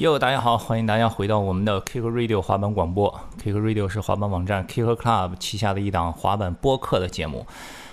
[0.00, 3.20] 哟，大家好，欢迎大家回到我们的 Kick Radio 滑板广播。
[3.38, 7.46] Kick Radio 是滑板网站 Kick Club 旗下的一档滑板播客的节目。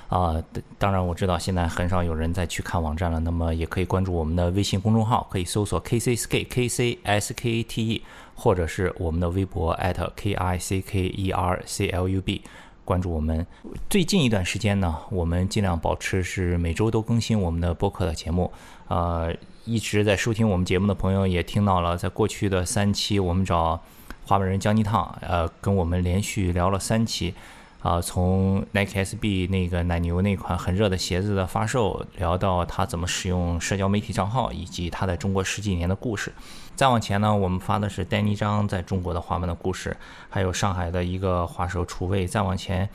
[0.08, 0.42] 啊，
[0.79, 8.01] 当然我知道现在很少有人再去看网站了，那么也可以关注我们的微信公众号，可以搜索 KC S K K C S K A T E，
[8.35, 12.42] 或者是我们的微博 at K I C K E R C L U B，
[12.85, 13.46] 关注我们。
[13.89, 18.50] 最近一段时间呢，我们尽量保持是每周都更新我们的播客的节目。
[18.88, 19.36] 呃，
[19.67, 23.81] 一直在收听我们节目的朋友也听到了，在过去的三期，我们找
[24.26, 27.34] 滑板人江尼烫，呃，跟我们连续聊了三期。
[27.81, 36.31] 啊，从 Nike SB 那个奶牛那款很热的鞋子的发售，聊到他怎么使用社交媒体账号，以及他在中国十几年的故事。
[36.77, 39.95] 再往前呢，我们发的是丹尼张在中国的滑板的故事，
[40.29, 42.26] 还有上海的一个滑手楚卫。
[42.26, 42.88] 再往前，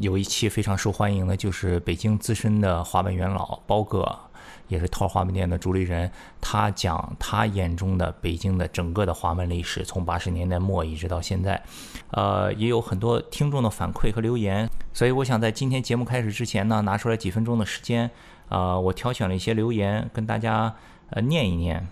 [0.00, 4.18] 有一期非常受欢迎的，就是北京资深的滑板元老包哥。
[4.68, 11.62] 也是套滑板店的主理人，他讲他眼中的北京的整个的华门历史，从八十年代末一直到现在，
[12.10, 18.10] 呃，也有很多听众的反馈和留言，所以我想在今天节目开始之前呢，拿出来几分钟的时间，
[18.48, 20.74] 呃，我挑选了一些留言跟大家
[21.10, 21.86] 呃念一念，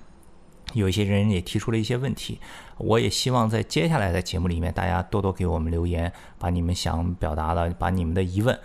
[0.72, 2.40] 有一些人也提出了一些问题，
[2.78, 8.58] 我也希望在接下来的节目里面，大家多多给我们留言，把你们想表达的，把你们的疑问。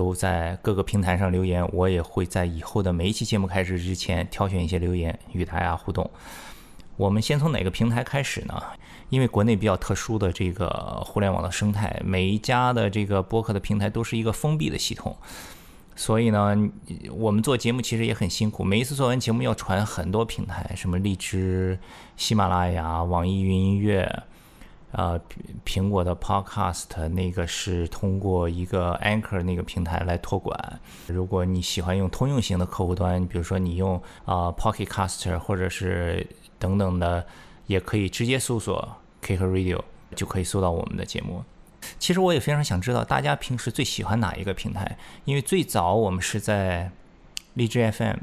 [0.00, 6.10] 都在各个平台上留言，我也会在以后的每一期节目开始之前挑选一些留言与大家互动。
[6.96, 8.62] 我们先从哪个平台开始呢？
[9.10, 15.14] 因为国内比较特殊的这个互联网的生态，每一家的这个播客的平台都是一个封闭的系统，
[15.94, 16.56] 所以呢，
[17.12, 18.64] 我们做节目其实也很辛苦。
[18.64, 21.78] 每一次做完节目要传很多平台，什么荔枝、
[22.16, 24.22] 喜马拉雅、网易云音乐。
[24.92, 25.20] 呃，
[25.64, 30.80] 苹果的 Podcast 那个是通过一个 Anchor 那个平台来托管。
[31.06, 36.26] 如果你喜欢用通用型的客户端，比如说你用啊 Pocket Caster 或者是
[36.58, 37.24] 等等的，
[37.66, 39.80] 也可以直接搜索 Kick Radio
[40.16, 41.44] 就可以搜到我们的节目。
[41.98, 46.90] 其实我也非常想知道大家平时最喜欢哪一个平台，因为最早我们是在
[47.54, 48.16] 荔枝 FM。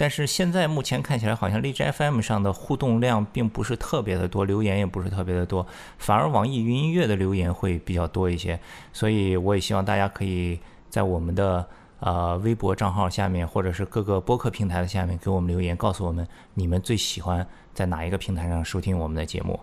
[0.00, 5.66] 但是现在目前看起来，好像荔枝 FM 上的互动量并不是特别的多，留言也不是特别的多，
[5.98, 8.58] 反而网易云音乐的留言会比较多一些。
[8.94, 10.58] 所以我也希望大家可以
[10.88, 11.68] 在我们的
[11.98, 19.60] 呃微博账号下面，或者是各个播客平台的下面给我们留言，告诉我们你们最喜欢在哪一个平台上收听我们的节目。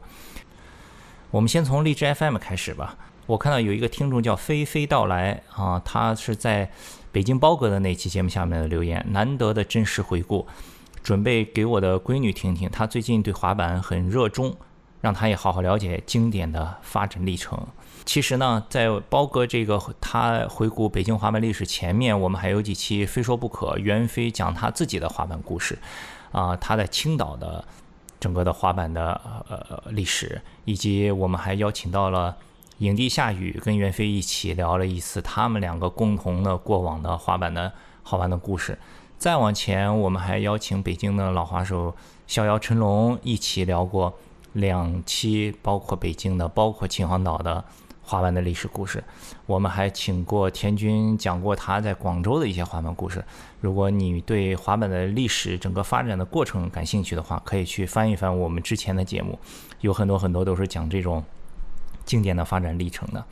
[1.31, 2.95] 我们先从荔枝 FM 开始吧。
[3.25, 6.69] 我看到有一个听众叫飞飞到来啊，他是在
[7.11, 10.45] 北京包哥的那期节目下面的留言，难得的真实回顾，
[11.01, 14.55] 准备给我的闺女听听，她最近对滑板很热衷，
[15.01, 17.65] 让她也好好了解经典的发展历程。
[18.05, 25.77] 其实呢，在包哥这个他回顾北京滑板历史前面，我们还有几期非说不可，袁飞讲他自己的滑板故事，
[26.31, 27.65] 啊，他在青岛的
[28.19, 29.19] 整个的滑板的
[29.49, 32.35] 呃历史，以及我们还邀请到了。
[32.79, 37.73] 影帝夏雨跟袁飞一起聊了一次他们两个共同的过往的滑板的
[38.03, 38.77] 好玩的故事。
[39.17, 41.95] 再往前，我们还邀请北京的老滑手
[42.27, 44.13] 逍遥陈龙一起聊过
[44.53, 47.65] 两期，包括北京的，包括秦皇岛的
[48.03, 49.03] 滑板的历史故事。
[49.47, 53.25] 我们还请过田军讲过他在广州的一些滑板故事。
[53.59, 59.39] 如果你对滑板的历史整个发展的过程感兴趣的话，可以去翻一翻我们之前的节目，
[59.81, 61.23] 有很多很多都是讲这种。
[62.07, 63.23] 经典的发展历程的，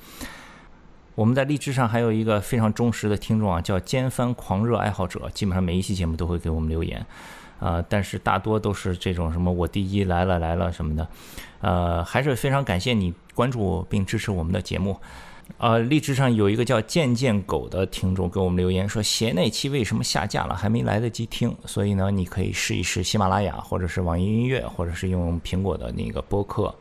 [1.15, 7.03] 我们在荔枝上还有一个非常忠实的听众啊，叫尖翻狂热爱好者，基本上每一期节目都会给我们留言，
[7.59, 11.07] 呃，但是大多都是这种什么我第一来了来了什么的，
[11.61, 14.95] 呃，还是非常感谢你关注并支持我们的节目。
[15.57, 26.73] 呃，荔枝上有一个叫渐渐狗的听众给我们留言说，鞋那期为什么下架了，还没来得及听，所以呢，你可以试一试喜马拉雅或者是网易音乐，或者是用苹果的那个播客。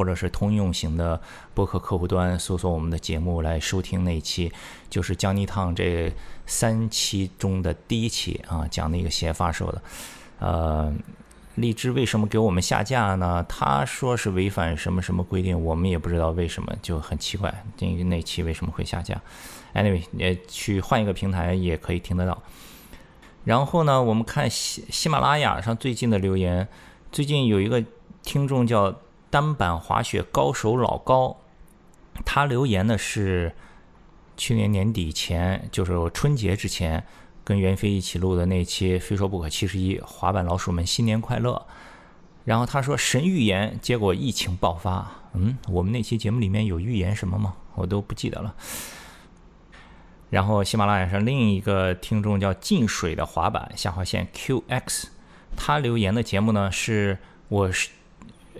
[0.00, 1.20] 或者是通用型的
[1.52, 4.50] 播客客户端搜索我们的节目来收听那一期，
[4.88, 6.10] 就是江泥烫这
[6.46, 9.82] 三期中的第一期啊，讲那个鞋发售的。
[10.38, 10.90] 呃，
[11.56, 13.44] 荔枝为什么给我们下架呢？
[13.46, 19.20] 他说是违反什么什么规定，我们也不知道为什么，就很奇怪，那个那期为什么会下架
[19.74, 22.42] ？Anyway，也去换一个平台也可以听得到。
[23.44, 26.66] 然后呢，我们看喜喜马拉雅上最近的留言，
[27.12, 27.84] 最近有一个
[28.22, 28.98] 听众叫。
[29.30, 31.36] 单板滑雪高手老高，
[32.24, 33.54] 他留言的是
[34.36, 37.06] 去年年底前，就是春节之前，
[37.44, 41.64] 跟袁飞一起录的那期《非说不可七十一》，滑板老鼠们新年快乐。
[42.44, 45.08] 然后他说神预言，结果疫情爆发。
[45.34, 47.54] 嗯，我们那期节目里面有预言什么吗？
[47.76, 48.54] 我都不记得了。
[50.30, 55.04] 然后喜马拉雅上另一个听众叫进水的滑板下划线 QX，
[55.56, 57.18] 他留言的节目呢是。
[57.50, 57.88] 我是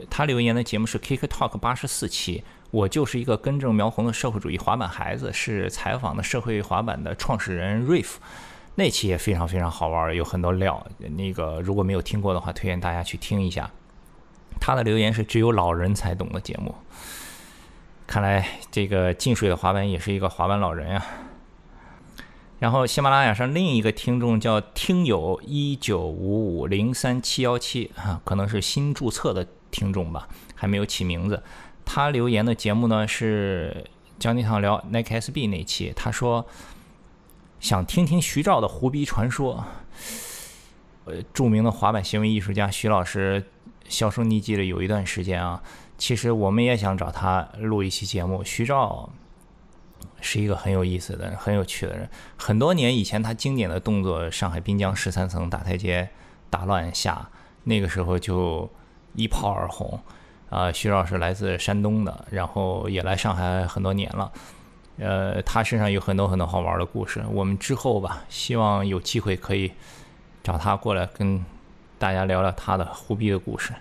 [0.09, 8.15] 他留言的节目是 Kick Talk 八十四期，我就是一个根正苗红的社会主义滑板孩子，是采访的社会滑板的创始人 Riff，
[8.77, 10.87] 那期也非常非常好玩，有很多料。
[10.99, 13.71] 那个如果没有听过的话，推荐大家去听一下。
[14.61, 16.75] 他的留言是只有老人才懂的节目，
[18.07, 21.05] 看来这个进水的滑板也是一个滑板老人呀。
[22.59, 31.43] 然后喜马拉雅上另一个听众叫听友一九五五零三七幺七啊，可能是新注册的听众吧，还没有起名字。
[31.85, 33.85] 他留言的节目呢是
[34.19, 36.47] 姜尼汤聊 Nike SB 那期，他说
[37.59, 39.65] 想听听徐照的胡逼传说。
[41.05, 43.45] 呃，著名的滑板行为艺术家徐老师
[43.89, 45.63] 销声匿迹了有一段时间啊，
[45.97, 48.45] 其实我们也想找他录一期节目。
[48.45, 49.11] 徐照。
[50.23, 52.09] 是一个很有意思的、很有趣的人。
[52.37, 56.11] 很多年以前，他经典的动作——上海滨江十三层大台阶
[56.51, 57.31] 打乱下，
[57.65, 58.69] 那个时候就
[59.15, 60.01] 一炮而红。
[60.49, 64.33] 啊，徐老师来自山东的，然后也来上海很多年了。
[64.99, 67.25] 呃，他身上有很多很多好玩的故事。
[67.31, 69.71] 我们之后吧，希望有机会可以
[70.43, 71.45] 找他过来跟
[71.99, 73.73] 大家聊聊他的胡逼的故事。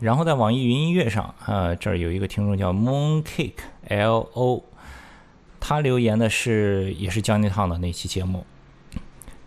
[0.00, 3.52] 然后在网易云音乐上，呃，这儿有一个听众叫 Mooncake
[3.88, 4.64] L O。
[5.60, 8.44] 他留言的是也是 Johnny Tang 的那期节目，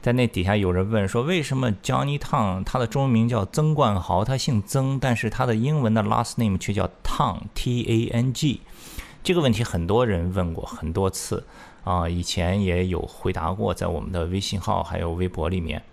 [0.01, 8.61] 在那底下有人问说，为什么 Johnny Tang 他的中文名叫曾冠豪，他姓曾，但是他的英文的 last name 却叫 Tang T A N G？
[9.23, 11.45] 这个问题很多人问过很多次
[11.83, 15.83] 啊，以前也有回答过，在我们的微信号还有微博里面，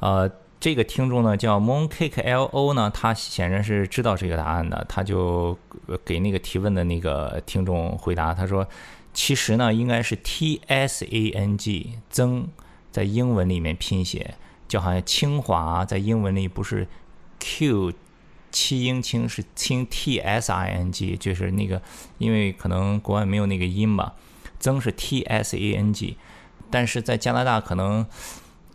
[0.00, 0.30] 呃。
[0.60, 5.56] 这个听众呢叫 Mooncake L O 呢，他显然是知道这个答案的，他就
[6.04, 8.66] 给那个提问的那个听众回答，他说
[9.14, 12.48] ：“其实呢，应该是 T S A N G 曾，
[12.90, 14.34] 在英文里面拼写，
[14.66, 16.86] 就好像清华在英文里不是
[17.40, 17.92] Q
[18.50, 21.80] 七英清是清 T S I N G，就是那个，
[22.18, 24.14] 因为可能国外没有那个音吧，
[24.58, 26.16] 曾是 T S A N G，
[26.70, 28.06] 但是在加拿大可能。”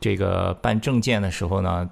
[0.04, 1.90] 这个办证件的时候呢，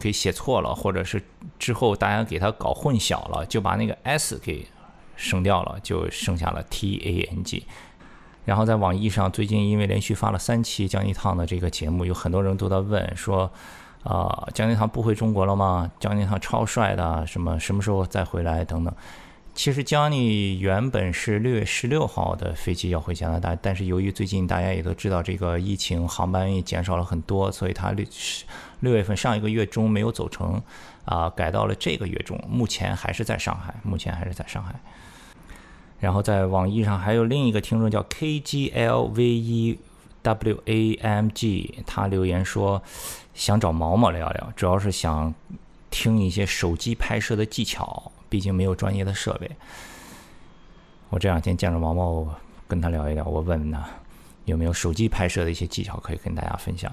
[0.00, 1.22] 给写错了，或者是
[1.56, 4.66] 之后大家给他搞混淆了，就把那个 s 给
[5.14, 7.64] 省掉了，就剩下了 t a n g。
[8.44, 13.50] 然后在网易上，最近因为连续发了三期江一汤的这个节目，有很多人都在问说，
[14.02, 15.90] 啊，江一汤不回中国了吗？
[15.98, 18.94] 江一汤超帅的，什么什么时候再回来等等。
[19.54, 28.04] 其实江一原本是六月十六号的飞机要回加拿大，但是由于最近大家也都知道这个疫情，航班也减少了很多，所以他六
[28.80, 30.60] 六月份上一个月中没有走成，
[31.04, 34.74] 啊，改到了这个月中，目前还是在上海，目前还是在上海。
[36.00, 39.78] 然后在网易上还有另一个听众叫 KGLVEWAMG，
[41.86, 42.82] 他留言说
[43.34, 45.34] 想找毛毛聊聊，主要是想
[45.90, 48.12] 听一些手机拍摄的技巧。
[48.30, 49.48] 毕竟没有专业的设备，
[51.10, 52.26] 我这两天见着毛毛，
[52.66, 53.24] 跟他聊一聊。
[53.24, 53.86] 我问问他
[54.44, 56.92] 有没有手机拍摄的一些技巧可以跟大家分享。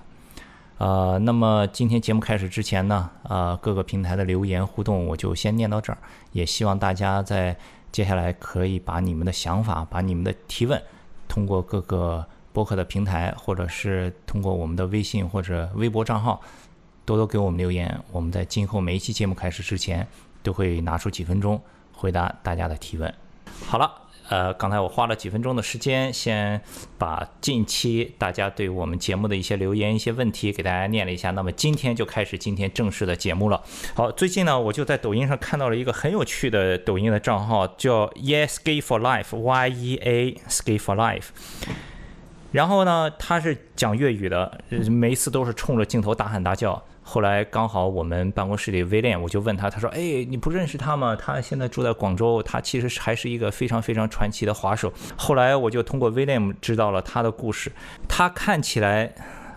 [0.77, 5.97] 呃，那么今天节目开始之前呢，呃，各个平台的留言互动我就先念到这儿。
[6.31, 7.57] 也希望大家在
[7.91, 10.81] 接下来可以把你们的想法、把你们的提问，
[11.27, 16.41] 通过各个播客的平台，或者是通过我们的微信或者微博账号，
[17.05, 17.99] 多多给我们留言。
[18.11, 20.07] 我们在今后每一期节目开始之前。
[20.43, 21.61] 都会拿出几分钟
[21.93, 23.13] 回答大家的提问。
[23.63, 24.00] 好了，
[24.31, 26.61] 呃，刚才我花了几分钟的时间，先
[26.97, 31.31] 把近期大家对我们节目的一些留言、一些问题给大家念了一下。
[31.31, 33.61] 那么今天就开始今天正式的节目了。
[33.93, 41.25] 好，最近呢，我就在抖音上看到了一个很有趣的抖音的账号，叫 Yesky for Life，Y E A Skate for Life。
[42.53, 46.81] 然后呢，他是讲粤语的，每一次都是冲着镜头大喊大叫。
[47.03, 51.15] 后来刚好我们办公室里威廉，我就问他，他说：“哎，你不认识他吗？
[51.15, 57.71] 他现在住在广州，他其实还是一个非常非常传奇的滑手。”后来我就通过威廉知道了他的故事。
[58.07, 59.13] 他看起来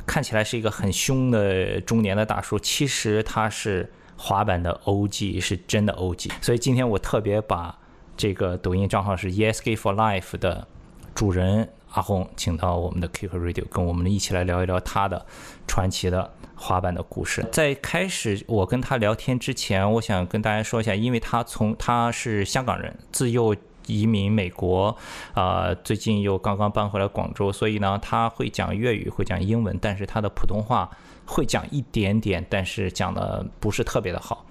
[0.06, 6.30] 看起来是一个很凶的中年的大叔，其实他是滑板的 OG，是真的 OG。
[6.40, 7.78] 所以今天我特别把
[8.16, 10.66] 这个抖音账号是 Yes Gay for Life 的
[11.14, 15.26] 主人阿红请到我们的 K 歌 Radio，跟我们一起来聊一聊他的
[15.68, 16.32] 传奇的。
[16.56, 23.54] 滑板的故事，在开始我跟他聊天之前，我想跟大家说一下，因为他从他是香港人，自幼
[23.86, 24.96] 移民美国，
[25.34, 30.88] 啊，最近又刚刚搬回来广州，所以呢，他会讲粤语，会讲英文，但是他的普通话
[31.26, 34.46] 会讲一点点，但是讲的不是特别的好，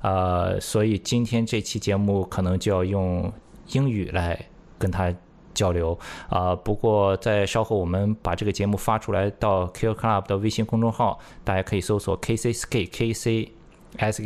[0.00, 3.32] 呃，所以今天这期节目可能就要用
[3.68, 4.46] 英语来
[4.78, 5.14] 跟他。
[5.54, 6.56] 交流啊、呃。
[6.56, 13.48] 不过在稍后我们把这个节目发出来到 Kick Club 的微信公众号，大家可以搜索 KCSK KC。
[13.96, 14.20] S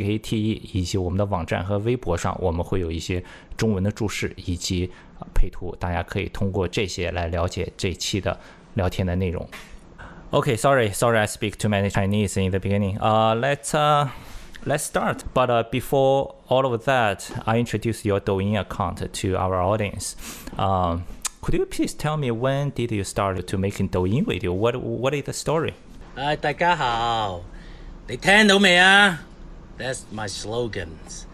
[10.57, 12.97] sorry, sorry, I speak too many Chinese in the beginning.
[12.99, 14.07] Uh, let's uh,
[14.65, 15.23] let's start.
[15.35, 20.15] But uh, before all of that, I introduce your Douyin account to our audience.
[20.57, 21.03] Um.
[21.40, 24.52] could you please tell me when did you start to making Douyin video?
[24.52, 25.74] What what is the story?
[26.16, 27.42] 诶，大家好，
[28.06, 29.20] 你听到未啊？
[29.78, 31.24] That's my slogans.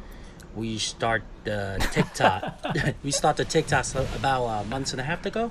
[0.57, 2.55] We start the TikTok.
[3.05, 3.85] we start the TikTok
[4.17, 5.51] about a month and a half ago.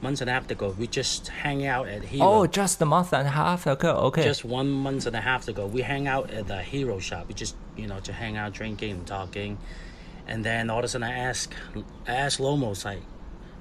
[0.00, 2.24] Months and a half ago, we just hang out at Hero.
[2.24, 3.96] Oh, just a month and a half ago.
[4.08, 4.22] Okay.
[4.22, 7.26] Just one month and a half ago, we hang out at the Hero shop.
[7.26, 9.58] We just you know to hang out, drinking, and talking.
[10.28, 11.52] And then all of a sudden, I ask,
[12.06, 13.02] I ask Lomos like,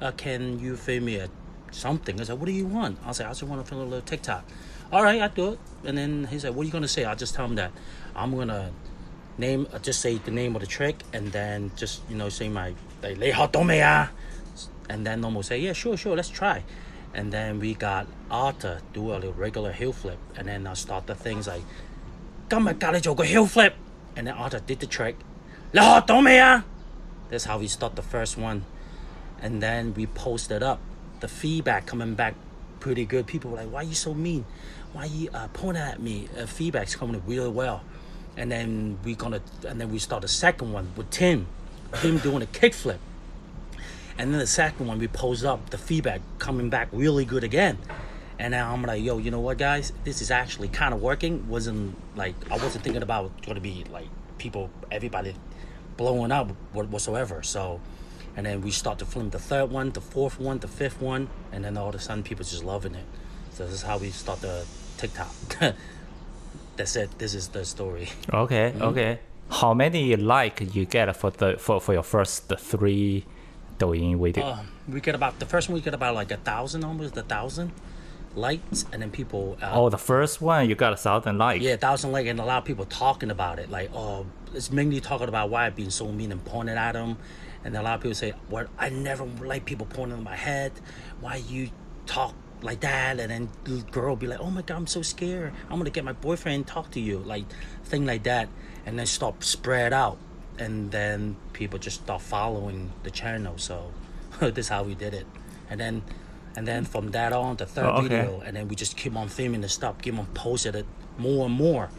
[0.02, 1.30] uh, "Can you film me a
[1.72, 3.86] something?" I said, "What do you want?" I said, "I just want to film a
[3.86, 4.44] little TikTok."
[4.92, 5.60] All right, I do it.
[5.86, 7.72] And then he said, "What are you gonna say?" I just tell him that
[8.16, 8.72] I'm gonna
[9.38, 12.50] name, uh, just say the name of the trick, and then just you know say
[12.50, 14.12] my like 你学到未啊?
[14.88, 16.62] And then Lomo say, "Yeah, sure, sure, let's try."
[17.14, 21.08] And then we got Arthur do a little regular heel flip, and then I start
[21.08, 21.64] the things like,
[22.50, 23.74] 今日教你做个 heel flip,
[24.16, 25.16] and then Arthur did the trick.
[25.72, 26.64] 你学到未啊?
[27.30, 28.62] That's how we start the first one.
[29.43, 30.81] And then we posted up.
[31.21, 32.35] The feedback coming back
[32.81, 33.27] pretty good.
[33.27, 34.47] People were like, why are you so mean?
[34.93, 36.29] Why are you uh, pointing at me?
[36.39, 37.83] Uh, feedback's coming really well.
[38.37, 41.47] And then we gonna, and then we start the second one with Tim.
[42.01, 42.99] Tim doing a kickflip.
[44.19, 47.79] And then the second one we post up, the feedback coming back really good again.
[48.39, 49.93] And now I'm like, yo, you know what, guys?
[50.05, 51.49] This is actually kind of working.
[51.49, 54.09] Wasn't like I wasn't thinking about going to be like
[54.39, 55.35] people, everybody
[55.97, 57.43] blowing up whatsoever.
[57.43, 57.81] So,
[58.37, 61.29] and then we start to film the third one, the fourth one, the fifth one,
[61.53, 63.05] and then all of a sudden people just loving it.
[63.53, 64.65] So this is how we start the
[64.97, 65.29] TikTok.
[66.77, 67.19] That's it.
[67.19, 68.09] This is the story.
[68.33, 68.83] Okay, mm-hmm.
[68.83, 69.19] okay.
[69.51, 73.27] How many like you get for the for, for your first three
[73.79, 74.45] Douyin video?
[74.45, 75.75] Uh, we get about the first one.
[75.75, 77.73] We get about like a thousand, almost a thousand
[78.35, 79.59] likes, and then people.
[79.61, 81.63] Uh, oh, the first one you got a thousand likes.
[81.63, 83.71] Yeah, thousand likes, and a lot of people talking about it.
[83.71, 87.19] Like, oh, it's mainly talking about why I've been so mean and pointing at them,
[87.65, 88.69] and a lot of people say, "What?
[88.79, 90.73] I never like people pointing at my head.
[91.21, 91.71] Why you
[92.07, 95.53] talk like that?" And then the girl be like, "Oh my god, I'm so scared.
[95.71, 97.45] I'm gonna get my boyfriend talk to you." Like,
[97.85, 98.49] thing like that,
[98.87, 100.19] and then stop spread out,
[100.59, 103.59] and then people just start following the channel.
[103.59, 103.93] So,
[104.41, 105.27] this is how we did it,
[105.71, 106.03] and then
[106.57, 108.09] and then from that on, the third oh, okay.
[108.09, 111.47] video, and then we just keep on filming the stuff, keep on posting it more
[111.47, 111.91] and more,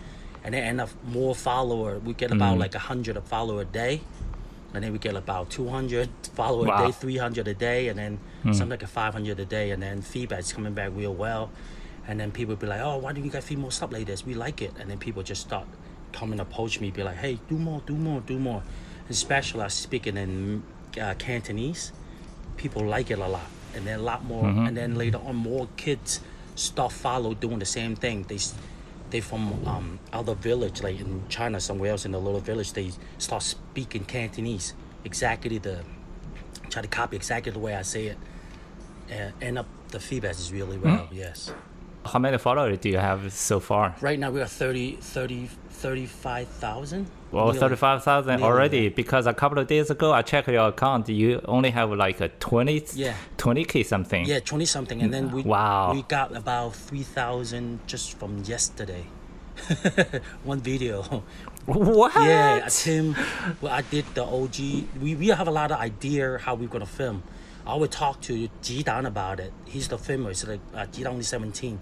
[0.43, 1.99] and then end up more follower.
[1.99, 2.59] We get about mm.
[2.59, 4.01] like a hundred of follower a day,
[4.73, 6.83] and then we get about two hundred follower wow.
[6.83, 8.53] a day, three hundred a day, and then mm.
[8.53, 11.49] something like a five hundred a day, and then feedback's coming back real well,
[12.07, 14.25] and then people be like, oh, why don't you guys film more stuff like this?
[14.25, 15.67] We like it, and then people just start
[16.11, 18.63] coming to approach me, be like, hey, do more, do more, do more.
[19.09, 20.63] Especially I speaking in
[21.01, 21.91] uh, Cantonese,
[22.57, 24.67] people like it a lot and then a lot more, mm-hmm.
[24.67, 26.21] and then later on, more kids
[26.55, 28.23] start follow doing the same thing.
[28.23, 28.37] They
[29.13, 32.91] they from um, other village, like in China, somewhere else in the little village, they
[33.19, 34.73] start speaking Cantonese
[35.05, 35.83] exactly the
[36.69, 38.17] try to copy exactly the way I say it,
[39.09, 41.05] and end up the feedback is really well.
[41.05, 41.15] Mm-hmm.
[41.15, 41.53] Yes.
[42.05, 43.95] How many followers do you have so far?
[44.01, 45.49] Right now we are 30, 30
[45.83, 47.07] 35,000.
[47.31, 51.09] Well, 35,000 already because a couple of days ago I checked your account.
[51.09, 53.17] You only have like a 20, yeah.
[53.37, 54.25] 20k something.
[54.25, 55.01] Yeah, 20 something.
[55.01, 55.93] And then we, wow.
[55.93, 59.05] we got about 3,000 just from yesterday.
[60.45, 61.23] One video.
[61.65, 62.13] What?
[62.15, 63.13] Yeah, Tim.
[63.59, 64.57] Well, I did the OG.
[65.01, 67.23] We, we have a lot of idea how we're going to film.
[67.65, 69.53] I would talk to Ji Dan about it.
[69.65, 69.97] He's the.
[69.97, 71.79] It's like uh, Ji Dan 17.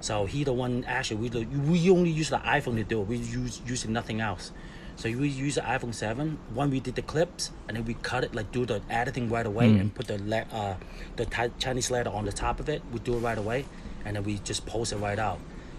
[0.00, 3.06] So he the one actually we we only use the iPhone to do it.
[3.06, 4.50] We use using nothing else.
[4.96, 6.38] So we use the iPhone 7.
[6.52, 9.46] When we did the clips and then we cut it like do the editing right
[9.46, 9.80] away mm.
[9.80, 10.74] and put the le- uh,
[11.16, 12.82] the Chinese letter on the top of it.
[12.92, 13.66] We do it right away
[14.04, 15.38] and then we just post it right out.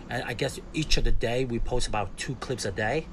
[0.09, 3.07] And I guess each of the day we post about two clips a day,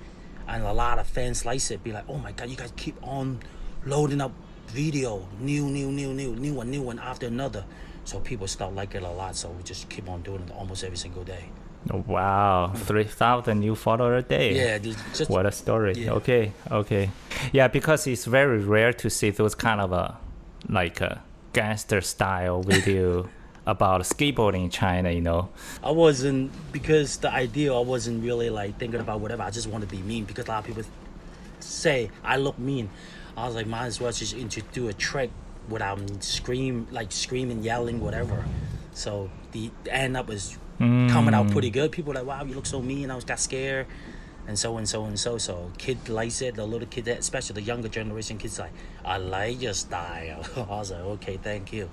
[0.49, 1.85] and a lot of fans like it.
[1.85, 3.39] Be like, oh my god, you guys keep on
[3.85, 4.33] loading up
[4.69, 7.65] video, new, new, new, new, new one, new one after another.
[8.05, 9.37] So people start liking it a lot.
[9.37, 11.45] So we just keep on doing it almost every single day.
[11.87, 12.79] Wow, mm.
[12.79, 14.57] 3,000 new followers a day.
[14.57, 15.95] Yeah, just, what a story.
[15.95, 16.13] Yeah.
[16.13, 17.11] Okay, okay.
[17.53, 20.19] Yeah, because it's very rare to see those kind of a
[20.69, 21.23] like a
[21.53, 23.29] gangster style video
[23.67, 25.51] about skateboarding in China, you know.
[25.83, 29.43] I wasn't because the idea I wasn't really like thinking about whatever.
[29.43, 30.83] I just want to be mean because a lot of people
[31.61, 32.91] say I look mean.
[33.39, 34.37] I was like, might as well just
[34.73, 35.31] do a trick
[35.69, 38.45] without scream like screaming, yelling, whatever.
[38.93, 41.09] So the, the end up was mm.
[41.11, 41.93] coming out pretty good.
[41.93, 43.87] People were like, "Wow, you look so mean." I was got scared,
[44.47, 45.39] and so and so and so.
[45.39, 46.57] So kid likes it.
[46.57, 48.73] The little kid, especially the younger generation kids, like
[49.05, 50.45] I like your style.
[50.57, 51.91] I was like, okay, thank you.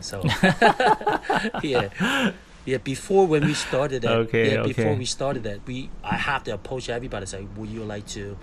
[0.00, 0.22] So
[1.62, 2.32] yeah.
[2.64, 6.44] Yeah, before when we started that, Okay, yeah, before we started that, we I have
[6.44, 7.26] to approach everybody.
[7.26, 8.38] Say, would you like to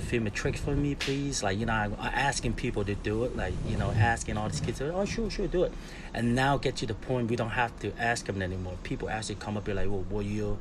[0.00, 1.42] film a trick for me, please?
[1.42, 3.36] Like, you know, I, I asking people to do it.
[3.36, 5.72] Like, you know, asking all these kids, oh, sure, sure, do it.
[6.14, 8.74] And now get to the point we don't have to ask them anymore.
[8.82, 10.58] People actually come up and like, well, would you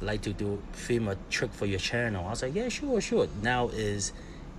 [0.00, 2.26] like to do film a trick for your channel?
[2.26, 3.28] I was like, yeah, sure, sure.
[3.42, 4.12] Now is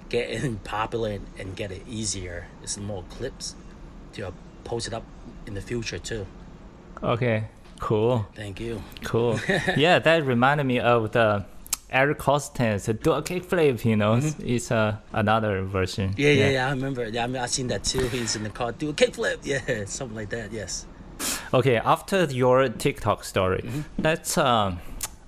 [0.09, 2.47] getting popular and, and get it easier.
[2.63, 3.55] It's more clips
[4.13, 4.33] to
[4.63, 5.03] post it up
[5.45, 6.25] in the future too.
[7.03, 7.45] Okay,
[7.79, 8.81] cool, Thank you.
[9.03, 9.39] cool.
[9.77, 11.45] yeah, that reminded me of the
[11.89, 13.85] Eric Koston's do a kickflip.
[13.85, 16.09] You know, it's uh, another version.
[16.11, 16.21] Mm-hmm.
[16.21, 16.67] Yeah, yeah, yeah.
[16.67, 17.07] I remember.
[17.07, 18.07] Yeah, I mean, I seen that too.
[18.07, 19.37] He's in the car, do a kickflip.
[19.43, 20.51] Yeah, something like that.
[20.51, 20.85] Yes.
[21.53, 24.01] Okay, after your TikTok story, Mm-hmm.
[24.03, 24.79] let's um,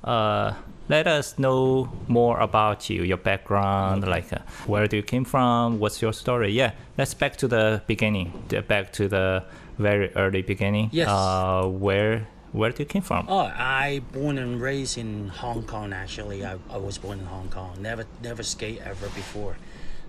[0.04, 0.54] uh,
[0.88, 5.80] let us know more about you, your background, like uh, where do you came from,
[5.80, 6.51] what's your story?
[6.51, 8.32] Yeah, let's back to the beginning,
[8.68, 9.44] back to the
[9.80, 10.89] very early beginning.
[10.92, 11.08] Yes.
[11.08, 13.25] Uh, where where do you came from?
[13.29, 15.94] Oh, I born and raised in Hong Kong.
[15.94, 17.75] Actually, I, I was born in Hong Kong.
[17.82, 19.58] Never never skate ever before.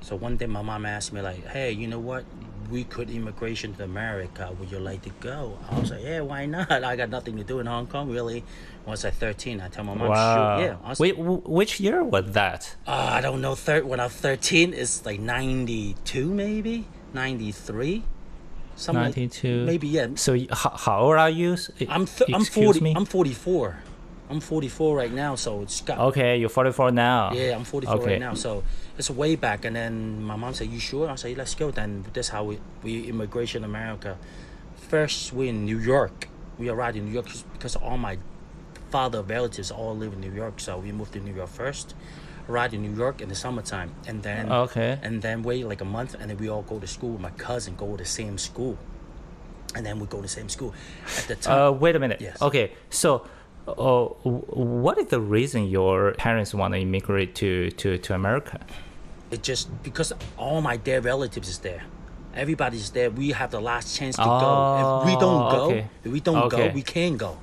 [0.03, 2.25] So one day my mom asked me like, "Hey, you know what?
[2.71, 4.51] We could immigration to America.
[4.59, 6.71] Would you like to go?" I was like, "Yeah, why not?
[6.91, 8.43] I got nothing to do in Hong Kong really."
[8.87, 10.57] Once I 13, I tell my mom, wow.
[10.59, 12.77] "Shoot, yeah." I was, Wait, wh- which year was that?
[12.87, 13.55] uh, I don't know.
[13.55, 18.03] Thir- when I was 13, it's like 92 maybe, 93,
[18.81, 19.05] something.
[19.05, 19.65] like- 92.
[19.67, 20.09] maybe yeah.
[20.17, 21.57] So how, how old are you?
[21.89, 22.81] I'm th- I'm 40.
[22.81, 22.95] me?
[22.97, 23.83] I'm 44.
[24.31, 25.99] I'm 44 right now, so it's got.
[25.99, 27.33] Okay, you're 44 now.
[27.33, 28.11] Yeah, I'm 44 Okay.
[28.13, 28.63] right now, so
[28.97, 29.65] it's way back.
[29.65, 32.59] And then my mom said, "You sure?" I said, "Let's go." Then that's how we
[32.85, 34.17] we immigration America.
[34.89, 36.29] First, we in New York.
[36.59, 38.19] We arrived in New York because all my
[38.91, 41.95] father relatives all live in New York, so we moved to New York first.
[42.51, 44.99] Arrived in New York in the summertime, and then Okay.
[45.05, 47.17] and then wait like a month, and then we all go to school.
[47.21, 48.77] My cousin go to the same school,
[49.77, 50.75] and then we go to the same school.
[51.19, 52.21] At the time, Uh, wait a minute.
[52.21, 52.43] Yes.
[52.43, 53.23] Okay, so
[53.69, 54.07] uh,
[54.83, 58.59] what is the reason your parents want to immigrate to, to, to America?
[59.31, 61.83] It just because all my dead relatives is there.
[62.35, 63.11] Everybody's there.
[63.11, 64.53] We have the last chance to Oh, go.
[64.83, 65.87] If we don't go, okay.
[66.03, 66.67] if we don't Okay.
[66.69, 67.39] go, we can't go.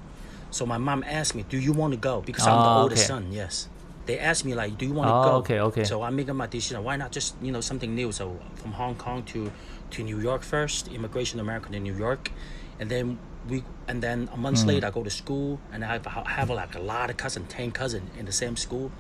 [0.52, 3.04] So my mom asked me, "Do you want to go?" Because I'm the Oh, oldest
[3.04, 3.08] okay.
[3.14, 3.32] son.
[3.32, 3.70] Yes.
[4.08, 5.84] They asked me like, "Do you want to Oh, go?" okay, okay.
[5.84, 6.84] So I make my decision.
[6.84, 8.12] Why not just you know something new?
[8.12, 9.52] So from Hong Kong to
[9.92, 12.32] to New York first, immigration to America to New York,
[12.80, 14.70] and then we and then a month Hmm.
[14.70, 16.06] later I go to school and I have,
[16.40, 18.92] have like a lot of cousin, ten cousin in the same school.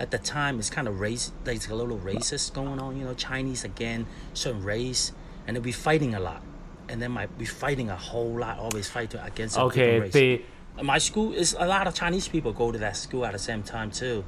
[0.00, 2.96] At the time, it's kind of race, there's a little racist going on.
[2.98, 5.10] You know, Chinese again, certain race,
[5.46, 6.42] and then be fighting a lot.
[6.88, 8.58] And then my we fighting a whole lot.
[8.58, 10.42] Always fight to- against Okay, the
[10.82, 13.62] my school is a lot of Chinese people go to that school at the same
[13.64, 14.24] time too.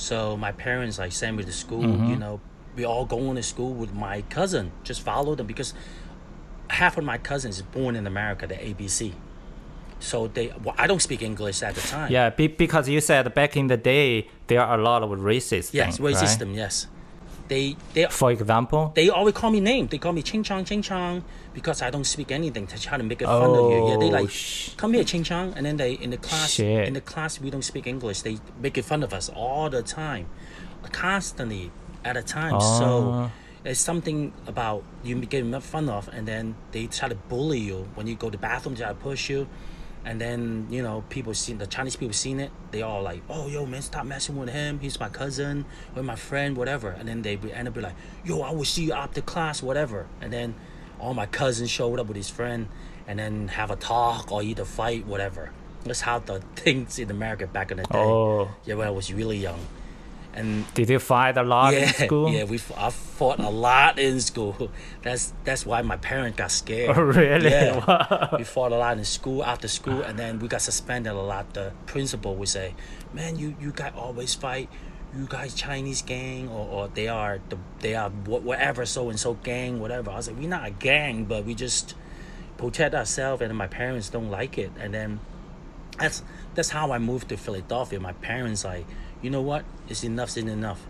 [0.00, 1.82] So my parents like send me to school.
[1.82, 2.10] Mm-hmm.
[2.10, 2.40] You know,
[2.74, 4.72] we all going to school with my cousin.
[4.82, 5.74] Just follow them because
[6.68, 9.12] half of my cousins is born in America, the ABC.
[9.98, 12.10] So they, well, I don't speak English at the time.
[12.10, 15.74] yeah, be, because you said back in the day there are a lot of racist
[15.74, 16.28] Yes, things, race right?
[16.28, 16.54] system.
[16.54, 16.86] Yes,
[17.50, 19.88] they they For example, they always call me name.
[19.88, 22.66] They call me Ching Chong Ching Chong because I don't speak anything.
[22.66, 23.88] They try to make it fun of you.
[23.88, 26.52] Yeah, they Oh, like sh- come here Ching Chong, and then they in the class
[26.52, 26.86] Shit.
[26.86, 28.22] in the class we don't speak English.
[28.22, 30.26] They make it fun of us all the time,
[30.92, 31.72] constantly
[32.04, 32.54] at a time.
[32.54, 32.78] Oh.
[32.78, 33.30] So ah.
[33.64, 37.88] it's something about you getting made fun of, and then they try to bully you
[37.96, 38.76] when you go to the bathroom.
[38.76, 39.48] They try to push you.
[40.04, 42.50] And then you know people seen the Chinese people seen it.
[42.70, 44.78] They all like, "Oh, yo, man, stop messing with him.
[44.80, 48.40] He's my cousin or my friend, whatever." And then they end up be like, "Yo,
[48.40, 50.54] I will see you after class, whatever." And then
[50.98, 52.68] all my cousins showed up with his friend,
[53.06, 55.50] and then have a talk or either fight, whatever.
[55.84, 57.98] That's how the things in America back in the day.
[57.98, 58.50] Oh.
[58.64, 59.60] Yeah, when I was really young,
[60.34, 62.30] and did you fight a lot yeah, in school?
[62.32, 64.70] yeah, we I fought a lot in school.
[65.02, 66.96] That's that's why my parents got scared.
[66.96, 67.50] Oh, really?
[67.50, 67.84] Yeah.
[67.86, 68.36] Wow.
[68.38, 71.54] we fought a lot in school after school, and then we got suspended a lot.
[71.54, 72.74] The principal would say,
[73.12, 74.68] "Man, you you guys always fight.
[75.16, 79.34] You guys Chinese gang, or, or they are the they are whatever so and so
[79.34, 81.94] gang, whatever." I was like, "We're not a gang, but we just
[82.58, 85.20] protect ourselves." And my parents don't like it, and then
[85.98, 86.22] that's
[86.54, 88.00] that's how I moved to Philadelphia.
[88.00, 88.86] My parents like,
[89.22, 89.64] you know what?
[89.88, 90.86] It's enough's enough.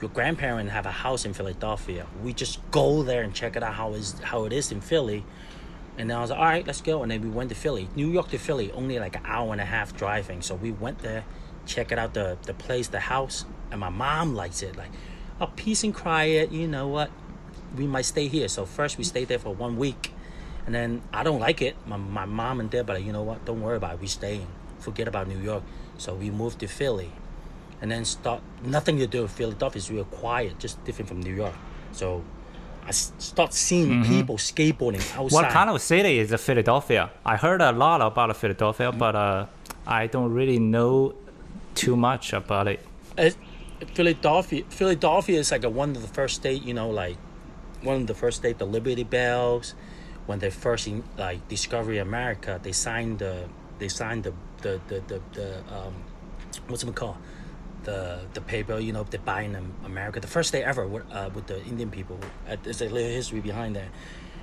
[0.00, 2.06] Your grandparents have a house in Philadelphia.
[2.22, 5.24] We just go there and check it out how is how it is in Philly.
[5.98, 7.02] And then I was like, all right, let's go.
[7.02, 9.60] And then we went to Philly, New York to Philly, only like an hour and
[9.60, 10.40] a half driving.
[10.42, 11.24] So we went there,
[11.66, 14.76] check it out the the place, the house, and my mom likes it.
[14.76, 14.90] Like,
[15.40, 16.50] oh, peace and quiet.
[16.52, 17.10] You know what?
[17.76, 18.48] We might stay here.
[18.48, 20.12] So first we stayed there for one week,
[20.66, 21.76] and then I don't like it.
[21.86, 23.44] My my mom and dad, but like, you know what?
[23.44, 24.00] Don't worry about it.
[24.00, 24.46] We staying.
[24.78, 25.62] Forget about New York.
[25.98, 27.12] So we moved to Philly,
[27.82, 29.78] and then start nothing to do with Philadelphia.
[29.78, 31.54] It's real quiet, just different from New York.
[31.90, 32.22] So
[32.86, 35.26] I start seeing people skateboarding outside.
[35.26, 35.34] Mm-hmm.
[35.34, 37.10] What kind of city is Philadelphia?
[37.26, 39.46] I heard a lot about Philadelphia, but uh,
[39.84, 41.14] I don't really know
[41.74, 42.80] too much about it.
[43.18, 43.36] It-
[43.94, 47.16] Philadelphia, Philadelphia is like a, one of the first state, you know, like
[47.82, 49.74] one of the first state, the Liberty Bells,
[50.26, 53.48] when they first in, like discovery America, they signed the
[53.80, 55.94] they signed the the the the, the um,
[56.68, 57.16] what's it called
[57.84, 61.30] the the paper, you know, they buy in America, the first day ever with uh,
[61.34, 62.18] with the Indian people.
[62.48, 63.90] Uh, There's a little history behind that.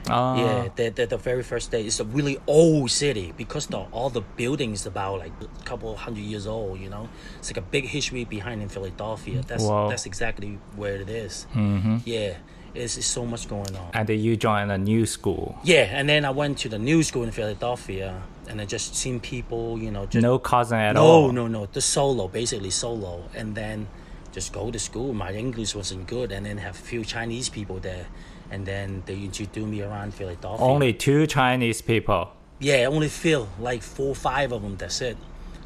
[0.08, 1.84] Uh, Yeah, the, the, the very first day.
[1.84, 6.24] It's a really old city because the, all the buildings about like a couple hundred
[6.24, 6.80] years old.
[6.80, 9.42] You know, it's like a big history behind in Philadelphia.
[9.46, 11.46] That's that's exactly where it is.
[11.54, 11.98] Mm-hmm.
[12.06, 12.38] Yeah,
[12.76, 13.90] it's, it's so much going on.
[13.94, 15.58] And then you joined a new school.
[15.64, 19.20] Yeah, and then I went to the new school in Philadelphia, and I just seen
[19.20, 19.78] people.
[19.78, 21.32] You know, just No cousin at no, all.
[21.32, 23.88] no, no, no, just solo, basically solo, and then
[24.32, 25.14] just go to school.
[25.14, 28.06] My English wasn't good, and then have a few Chinese people there,
[28.52, 30.66] and then they introduced me around Philadelphia.
[30.66, 32.32] Only two Chinese people.
[32.60, 34.76] Yeah, only feel like four, five of them.
[34.78, 35.18] That's it.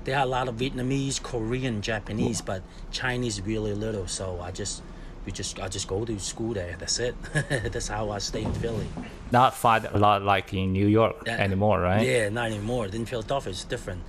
[0.03, 2.61] There are a lot of Vietnamese, Korean, Japanese, but
[2.91, 4.05] Chinese really little.
[4.05, 4.83] So I just,
[5.25, 6.75] we just, I just go to school there.
[6.77, 7.15] That's it.
[7.71, 8.87] That's how I stay in Philly.
[9.31, 11.37] Not fight a lot like in New York Yeah.
[11.37, 12.05] anymore, right?
[12.05, 12.87] Yeah, not anymore.
[12.87, 14.01] In Philadelphia, it's different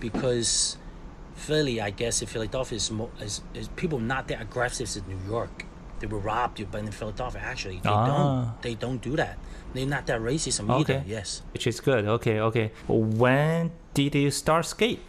[0.00, 0.76] because
[1.34, 5.18] Philly, I guess, in Philadelphia is, more, is, is people not that aggressive as New
[5.28, 5.64] York.
[6.00, 8.06] They will rob you, but in Philadelphia, actually, they Ah.
[8.06, 8.62] don't.
[8.62, 9.38] They don't do that.
[9.72, 10.94] They're not that racism either.
[10.96, 11.02] Okay.
[11.06, 11.42] Yes.
[11.52, 12.04] Which is good.
[12.06, 12.72] Okay, okay.
[12.86, 15.00] When did you start skate?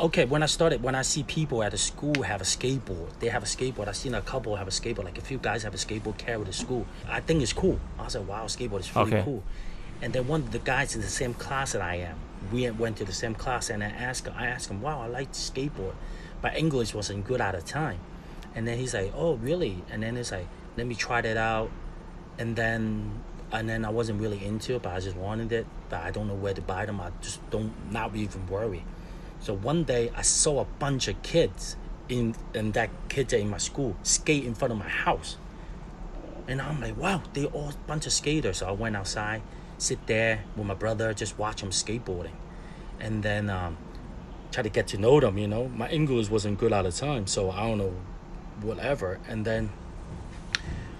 [0.00, 3.28] Okay, when I started, when I see people at the school have a skateboard, they
[3.28, 3.86] have a skateboard.
[3.86, 6.42] I seen a couple have a skateboard, like a few guys have a skateboard carry
[6.42, 6.86] to school.
[7.06, 7.78] I think it's cool.
[7.98, 9.22] I was like, wow, skateboard is really Okay.
[9.22, 9.42] cool.
[10.00, 12.16] And then one of the guys in the same class that I am,
[12.50, 15.32] we went to the same class, and I asked, I asked him, wow, I like
[15.32, 15.92] skateboard,
[16.40, 17.98] but English wasn't good at the time.
[18.54, 19.82] And then he's like, oh, really?
[19.90, 20.46] And then he's like,
[20.78, 21.70] let me try that out.
[22.38, 23.20] And then,
[23.52, 25.66] and then I wasn't really into it, but I just wanted it.
[25.90, 27.02] But I don't know where to buy them.
[27.02, 28.82] I just don't not even worry.
[29.40, 31.76] So one day I saw a bunch of kids
[32.08, 35.36] in and that kids in my school skate in front of my house.
[36.46, 38.58] And I'm like, wow, they all a bunch of skaters.
[38.58, 39.42] So I went outside,
[39.78, 42.34] sit there with my brother, just watch them skateboarding.
[42.98, 43.78] And then um,
[44.50, 45.68] try to get to know them, you know.
[45.68, 47.94] My English wasn't good at the time, so I don't know
[48.62, 49.20] whatever.
[49.28, 49.70] And then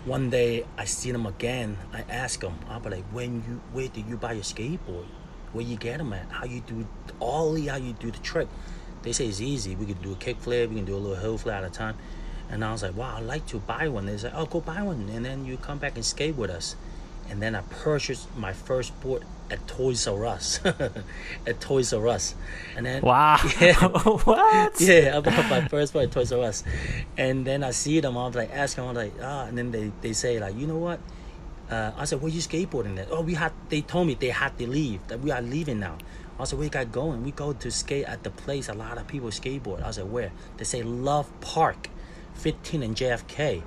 [0.04, 1.76] one day I see them again.
[1.92, 5.06] I ask them, I'll be like, when you, where did you buy your skateboard?
[5.52, 6.30] Where you get them at?
[6.30, 6.86] How you do
[7.20, 7.66] ollie?
[7.66, 8.48] How you do the trick?
[9.02, 9.76] They say it's easy.
[9.76, 10.68] We can do a kickflip.
[10.68, 11.96] We can do a little heel flip at a time.
[12.50, 14.06] And I was like, wow, I'd like to buy one.
[14.06, 16.74] They said, oh, go buy one, and then you come back and skate with us.
[17.30, 20.58] And then I purchased my first board at Toys R Us.
[21.46, 22.34] at Toys R Us.
[22.76, 23.38] And then Wow.
[23.60, 23.74] Yeah.
[23.88, 24.80] what?
[24.80, 26.64] yeah, I bought my first board at Toys R Us.
[27.16, 29.92] And then I see them, I'm like, ask them, I'm like, ah, and then they,
[30.00, 30.98] they say, like, you know what?
[31.70, 33.12] Uh, I said, where you skateboarding at?
[33.12, 35.98] Oh, we had, they told me they had to leave, that we are leaving now.
[36.40, 37.22] I said, where you got going?
[37.22, 39.82] We go to skate at the place a lot of people skateboard.
[39.82, 40.32] I was like, where?
[40.56, 41.88] They say Love Park,
[42.34, 43.62] 15 and JFK.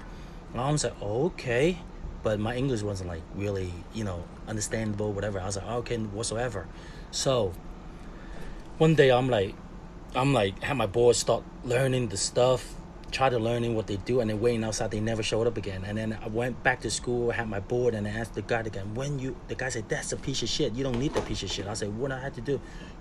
[0.51, 1.79] And I was like, okay.
[2.23, 5.39] But my English wasn't like really, you know, understandable, whatever.
[5.39, 6.67] I was like, okay, whatsoever.
[7.11, 7.53] So
[8.77, 9.55] one day I'm like,
[10.15, 12.73] I'm like, had my boys start learning the stuff,
[13.13, 14.91] try to learning what they do, and then waiting outside.
[14.91, 15.83] They never showed up again.
[15.85, 18.61] And then I went back to school, had my board, and I asked the guy
[18.61, 20.73] again, when you, the guy said, that's a piece of shit.
[20.73, 21.67] You don't need that piece of shit.
[21.67, 22.59] I said, what I had to do?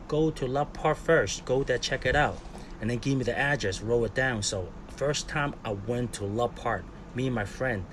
[0.08, 1.44] Go to Love Park first.
[1.44, 2.38] Go there, check it out,
[2.80, 4.42] and then give me the address, roll it down.
[4.42, 7.84] So first time I went to Love Park, me and my friend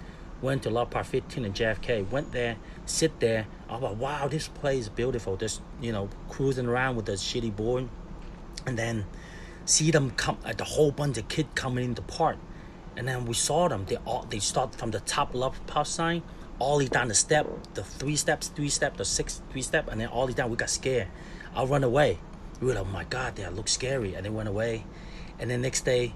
[0.41, 2.09] went to Love Park 15 in JFK.
[2.09, 3.47] Went there, sit there.
[3.67, 5.37] I was like, wow, this place is beautiful.
[5.37, 7.89] Just you know, cruising around with the shitty board,
[8.65, 9.05] and then
[9.69, 12.37] see them come at the whole bunch of kids coming in the park.
[12.97, 13.85] And then we saw them.
[13.85, 16.23] They all they start from the top left park sign
[16.57, 19.87] all the way down the step the three steps three step the six three step
[19.89, 21.07] and then all the way down we got scared.
[21.55, 22.19] I run away.
[22.59, 24.85] We were like oh my god they look scary and they went away.
[25.37, 26.13] And then next day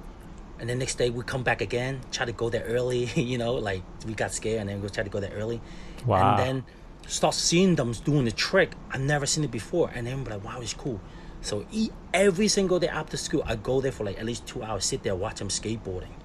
[0.59, 3.53] and then next day we come back again try to go there early you know
[3.53, 5.61] like we got scared and then we try to go there early.
[6.05, 6.31] Wow.
[6.31, 6.63] and then
[7.07, 8.71] start seeing them doing the trick.
[8.91, 9.89] I've never seen it before.
[9.93, 10.99] And then we're like wow it's cool
[11.43, 14.63] so e- every single day after school i go there for like at least two
[14.63, 16.15] hours sit there watch them skateboarding.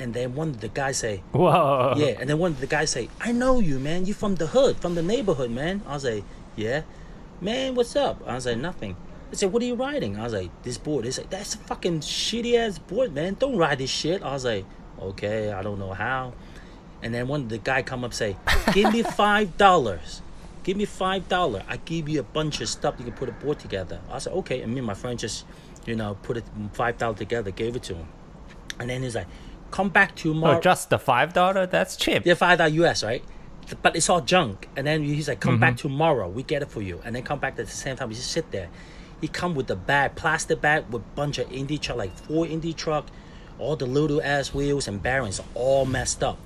[0.00, 1.94] And then one of the guys say Whoa.
[1.96, 4.06] yeah and then one of the guys say i know you man.
[4.06, 5.82] You from the hood from the neighborhood man.
[5.86, 6.82] I was like yeah.
[7.40, 8.22] Man what's up?
[8.26, 8.94] I was like nothing.
[9.30, 10.16] They said what are you riding?
[10.16, 11.04] I was like this board.
[11.04, 13.34] They said that's a fucking shitty ass board man.
[13.34, 14.22] Don't ride this shit.
[14.22, 14.64] I was like
[15.00, 16.32] okay i don't know how.
[17.02, 18.36] And then one of the guy come up say
[18.72, 20.22] give me five dollars
[20.68, 23.32] give me five dollar i give you a bunch of stuff you can put a
[23.32, 25.46] board together i said okay and me and my friend just
[25.86, 28.06] you know put it five dollar together gave it to him
[28.78, 29.26] And then he's like,
[29.70, 30.58] come back tomorrow.
[30.58, 31.66] Oh, just the five dollar?
[31.66, 32.24] That's cheap.
[32.24, 33.24] Yeah, five dollar US, right?
[33.82, 34.68] But it's all junk.
[34.76, 35.88] And then he's like, come back mm-hmm.
[35.88, 36.28] tomorrow.
[36.28, 37.00] We get it for you.
[37.04, 38.08] And then come back at the same time.
[38.08, 38.68] We just sit there.
[39.20, 42.72] He come with the bag, plastic bag with bunch of Indy truck, like four Indy
[42.72, 43.08] truck,
[43.58, 46.38] all the little ass wheels and bearings all messed up.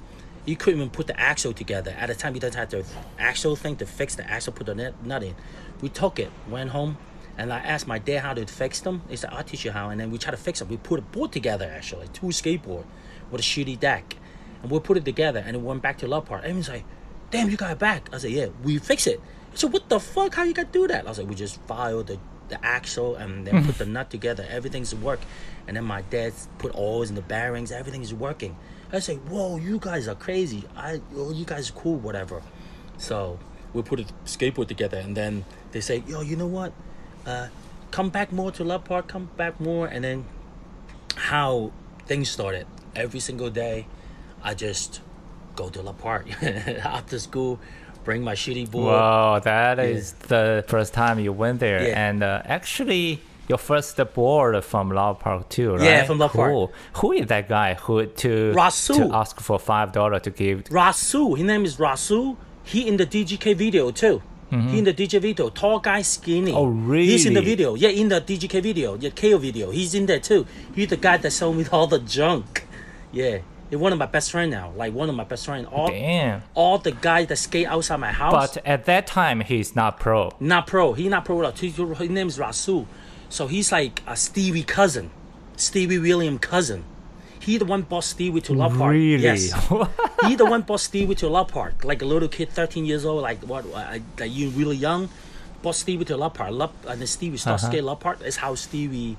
[0.45, 1.95] You couldn't even put the axle together.
[1.97, 2.85] At the time, you didn't have the
[3.19, 5.37] axle thing to fix the axle, put the nut in.
[5.81, 6.99] We took it, went home,
[7.39, 9.03] and I asked my dad how to fix them.
[9.09, 9.91] He said, I'll teach you how.
[9.91, 10.69] And then we tried to fix them.
[10.69, 12.85] We put a board together, actually, two skateboard
[13.31, 14.17] with a shitty deck.
[14.63, 16.43] And we put it together, and it went back to the Love Park.
[16.43, 16.85] And Everyone's like,
[17.31, 18.09] damn, you got it back.
[18.13, 19.21] I said, yeah, we fix it.
[19.53, 20.35] He said, what the fuck?
[20.35, 21.05] How you got to do that?
[21.05, 23.79] I was like, we just file the, the axle and then put mm.
[23.79, 24.47] the nut together.
[24.49, 25.21] Everything's work.
[25.67, 27.71] And then my dad put oils in the bearings.
[27.71, 28.57] Everything's working.
[28.93, 30.65] I say, whoa, you guys are crazy.
[30.77, 32.43] I, oh, you guys are cool, whatever.
[32.99, 33.39] So
[33.73, 36.73] we put a skateboard together, and then they say, yo, you know what?
[37.27, 37.49] Uh,
[37.91, 39.09] come back more to Love Park.
[39.09, 40.27] Come back more, and then
[41.17, 41.73] how
[42.07, 42.67] things started.
[42.95, 43.87] Every single day,
[44.43, 45.01] I just
[45.57, 47.59] go to Love Park after school,
[48.05, 48.93] bring my shitty board.
[48.93, 52.09] Wow, that is the first time you went there, Yeah.
[52.09, 55.83] and uh, actually your first board from Love Park too, right?
[55.83, 56.51] Yeah, from Love Park.
[56.51, 56.73] cool.
[56.95, 59.09] Who is that guy who to Rasul.
[59.09, 60.65] to ask for five dollar to give?
[60.71, 62.39] Rasul, his name is Rasul.
[62.65, 64.23] He in the DGK video too.
[64.53, 64.69] Mm-hmm.
[64.69, 66.53] He in the DJ video, tall guy, skinny.
[66.53, 67.07] Oh, really?
[67.07, 67.75] He's in the video.
[67.75, 69.71] Yeah, in the DGK video, yeah, KO video.
[69.71, 70.47] He's in there too.
[70.75, 72.67] He's the guy that sold me all the junk.
[73.13, 73.39] Yeah,
[73.71, 74.73] he's one of my best friend now.
[74.77, 75.67] Like one of my best friend.
[75.67, 76.43] All, Damn.
[76.53, 78.55] all the guys that skate outside my house.
[78.55, 80.33] But at that time, he's not pro.
[80.39, 80.93] Not pro.
[80.93, 81.41] He not pro.
[81.41, 81.53] at all.
[81.53, 82.87] His his name is Rasul.
[83.33, 85.11] So he's like a Stevie cousin,
[85.57, 86.85] Stevie William cousin.
[87.41, 88.93] He the one bought Stevie to Love Park.
[88.93, 89.23] Really?
[89.23, 89.53] Yes.
[90.27, 91.83] he the one bought Stevie to Love Park.
[91.83, 95.09] Like a little kid, 13 years old, like what, uh, like you really young,
[95.63, 96.51] bought Stevie to Love Park.
[96.53, 97.71] Love, and then Stevie start Uh-huh.
[97.73, 98.19] skate Love Park.
[98.21, 99.17] That's how Stevie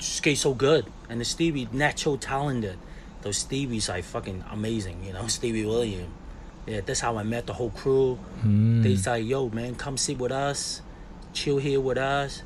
[0.00, 0.84] skate so good.
[1.08, 2.76] And the Stevie natural talented.
[3.22, 6.12] Those Stevies are fucking amazing, you know, Stevie William.
[6.66, 8.18] Yeah, that's how I met the whole crew.
[8.44, 10.82] They say, yo, man, come sit with us,
[11.32, 12.42] chill here with us.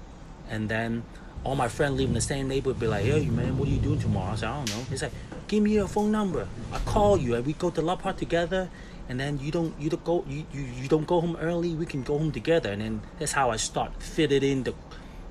[0.51, 1.05] And then
[1.45, 3.79] all my friends live in the same neighborhood be like, hey, man, what are you
[3.79, 4.33] doing tomorrow?
[4.33, 4.85] I said, I don't know.
[4.91, 5.13] He's like,
[5.47, 6.49] give me your phone number.
[6.73, 8.69] I call you and we go to Love Park together.
[9.09, 11.75] And then you don't you don't go you, you, you don't go home early.
[11.75, 12.71] We can go home together.
[12.71, 14.75] And then that's how I start fitted in the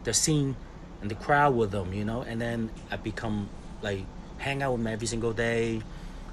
[0.03, 0.55] the scene
[1.01, 2.21] and the crowd with them, you know.
[2.21, 3.49] And then I become
[3.83, 4.03] like
[4.39, 5.81] hang out with them every single day,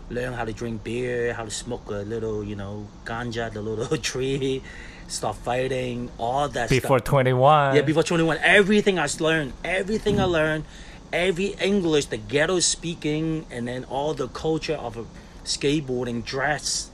[0.08, 3.96] learn how to drink beer, how to smoke a little, you know, ganja, the little
[4.10, 4.62] tree,
[5.08, 7.08] start fighting, all that Before stuff.
[7.08, 7.76] 21.
[7.76, 8.38] Yeah, before 21.
[8.38, 10.64] Everything I learned, everything I learned,
[11.12, 15.04] every English, the ghetto speaking, and then all the culture of a
[15.44, 16.90] skateboarding, dress,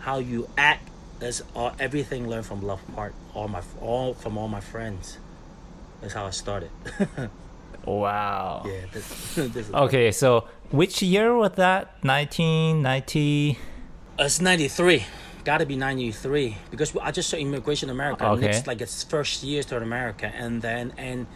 [0.00, 0.88] how you act,
[1.20, 5.18] that's all, everything learned from Love Park, all my, all from all my friends.
[6.00, 6.70] That's how I started.
[7.86, 8.62] Wow.
[8.64, 11.96] yeah, this, this Okay, so which year was that?
[12.02, 13.58] 1990.
[14.18, 15.04] it's 93.
[15.44, 18.26] Gotta be 93 because I just saw Immigration America.
[18.30, 18.46] Okay.
[18.46, 21.26] Next, like it's first years to America, and then and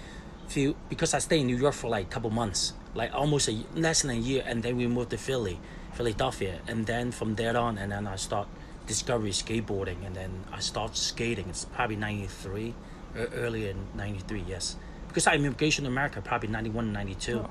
[0.49, 3.65] few because I stayed in New York for like a couple months, like almost a
[3.75, 5.61] less than a year, and then we moved to Philly,
[5.93, 8.49] Philadelphia, and then from there on, and then I start
[8.87, 11.49] discovery skateboarding, and then I start skating.
[11.51, 12.75] It's probably 93,
[13.15, 14.77] or earlier in 93, yes,
[15.09, 17.47] because I Immigration America probably 91, 92.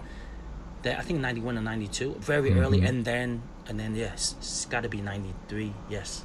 [0.83, 2.87] That I think 91 and 92, very early, mm-hmm.
[2.87, 6.23] and then and then yes, it's got to be 93, yes,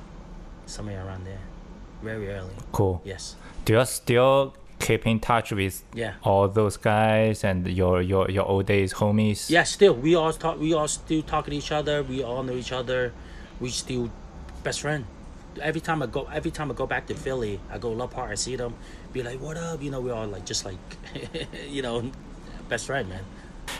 [0.67, 1.41] somewhere around there,
[2.03, 3.01] very early, Cool.
[3.05, 6.15] yes, Do you still keep in touch with yeah.
[6.25, 9.49] all those guys and your your your old days homies?
[9.51, 10.59] Yeah, still we all talk.
[10.59, 12.03] We all still talk to each other.
[12.03, 13.13] We all know each other.
[13.61, 14.11] We still
[14.65, 15.05] best friend.
[15.61, 18.31] Every time I go, every time I go back to Philly, I go Love Park.
[18.31, 18.75] I see them,
[19.13, 20.79] be like, "What up?" You know, we all like just like,
[21.69, 22.11] you know,
[22.69, 23.23] best friend, man.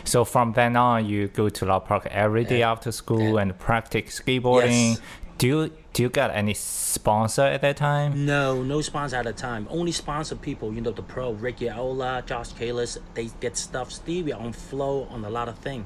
[0.05, 3.41] So from then on, you go to Love Park every day after school Yeah.
[3.41, 4.91] and practice skateboarding.
[4.91, 5.01] Yes.
[5.37, 8.25] Do you do you got any sponsor at that time?
[8.25, 9.67] No, no sponsor at a time.
[9.69, 13.91] Only sponsor people, you know, the pro, Ricky Oyola, Josh Kalis, they get stuff.
[13.91, 15.85] Stevie on flow on a lot of things.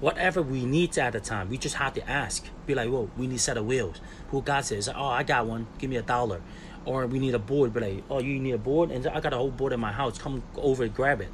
[0.00, 2.46] Whatever we need at a time, we just have to ask.
[2.66, 4.00] Be like, whoa, we need set of wheels.
[4.30, 4.86] Who got it?
[4.86, 5.66] Like, oh, I got one.
[5.78, 6.40] Give me a dollar.
[6.84, 7.72] Or we need a board.
[7.72, 8.92] Be like, oh, you need a board?
[8.92, 10.18] And I got a whole board in my house.
[10.18, 11.30] Come over and grab it.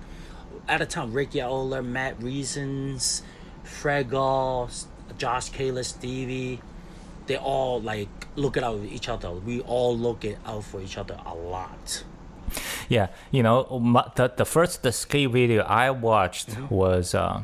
[0.67, 3.23] At a time, Ricky Oyola, Matt Reasons,
[3.65, 4.87] Fred Goss,
[5.19, 6.61] Josh Kalis, Stevie
[7.27, 9.31] they all like look out for each other.
[9.31, 12.05] We all look out for each other a lot.
[12.89, 17.43] Yeah, you know, my, the the first the skate video I watched was uh,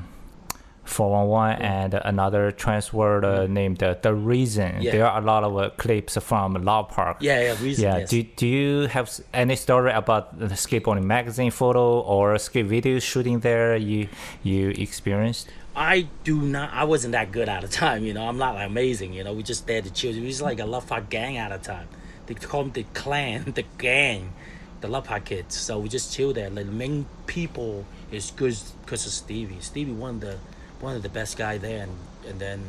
[0.90, 4.72] 411 and another Transworld uh, named uh, The Reason.
[4.72, 4.82] Mm-hmm.
[4.82, 4.92] Yeah.
[4.92, 7.18] There are a lot of uh, clips from Love Park.
[7.20, 7.84] Yeah, yeah, reason.
[7.84, 7.98] Yeah.
[7.98, 8.10] yes.
[8.10, 13.40] Do, do you have any story about the skateboarding magazine photo or skate video shooting
[13.40, 14.08] there you
[14.42, 15.48] you experienced?
[15.76, 16.72] I do not.
[16.72, 18.04] I wasn't that good at the time.
[18.04, 19.12] You know, I'm not like amazing.
[19.12, 20.12] You know, we just there to chill.
[20.12, 21.88] We was like a Love Park gang at the time.
[22.26, 24.32] They call them the clan, the gang,
[24.80, 25.56] the Love Park kids.
[25.56, 26.50] So we just chill there.
[26.50, 29.60] Like the main people is good because of Stevie.
[29.60, 30.38] Stevie one of the
[30.80, 31.96] one of the best guy there, and
[32.28, 32.64] and then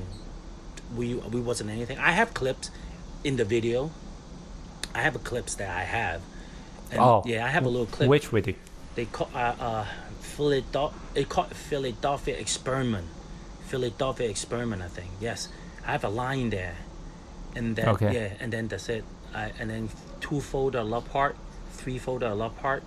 [0.96, 1.98] we we wasn't anything.
[1.98, 2.70] I have clips
[3.24, 3.92] in the video.
[4.94, 6.22] I have a clips that I have.
[6.92, 7.24] And Oh.
[7.26, 8.56] yeah, I have a little clip Which video?
[8.96, 9.86] they call uh, uh
[10.32, 13.08] Philadelphia it called Philadelphia experiment.
[13.68, 15.10] Philadelphia experiment, I think.
[15.20, 15.50] Yes,
[15.88, 16.76] I have a line there,
[17.56, 18.12] and then Okay.
[18.14, 19.04] yeah, and then that's it.
[19.34, 19.90] I, and then
[20.20, 21.36] two folder Love Park,
[21.74, 22.84] three folder Love Park,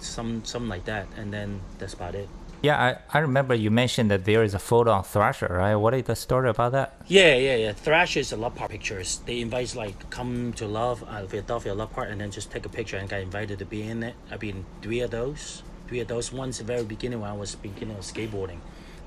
[0.00, 2.28] some something like that, and then that's about it.
[2.60, 5.76] Yeah, I, I remember you mentioned that there is a photo on Thrasher, right?
[5.76, 7.00] What is the story about that?
[7.06, 7.72] Yeah, yeah, yeah.
[7.72, 9.20] Thrasher is a Love Park pictures.
[9.26, 12.68] They invite like come to love uh, Philadelphia Love Park, and then just take a
[12.68, 14.14] picture and got invited to be in it.
[14.30, 15.62] I've been three of those.
[15.90, 16.30] Of those.
[16.30, 18.58] One's the very beginning when I was beginning of skateboarding.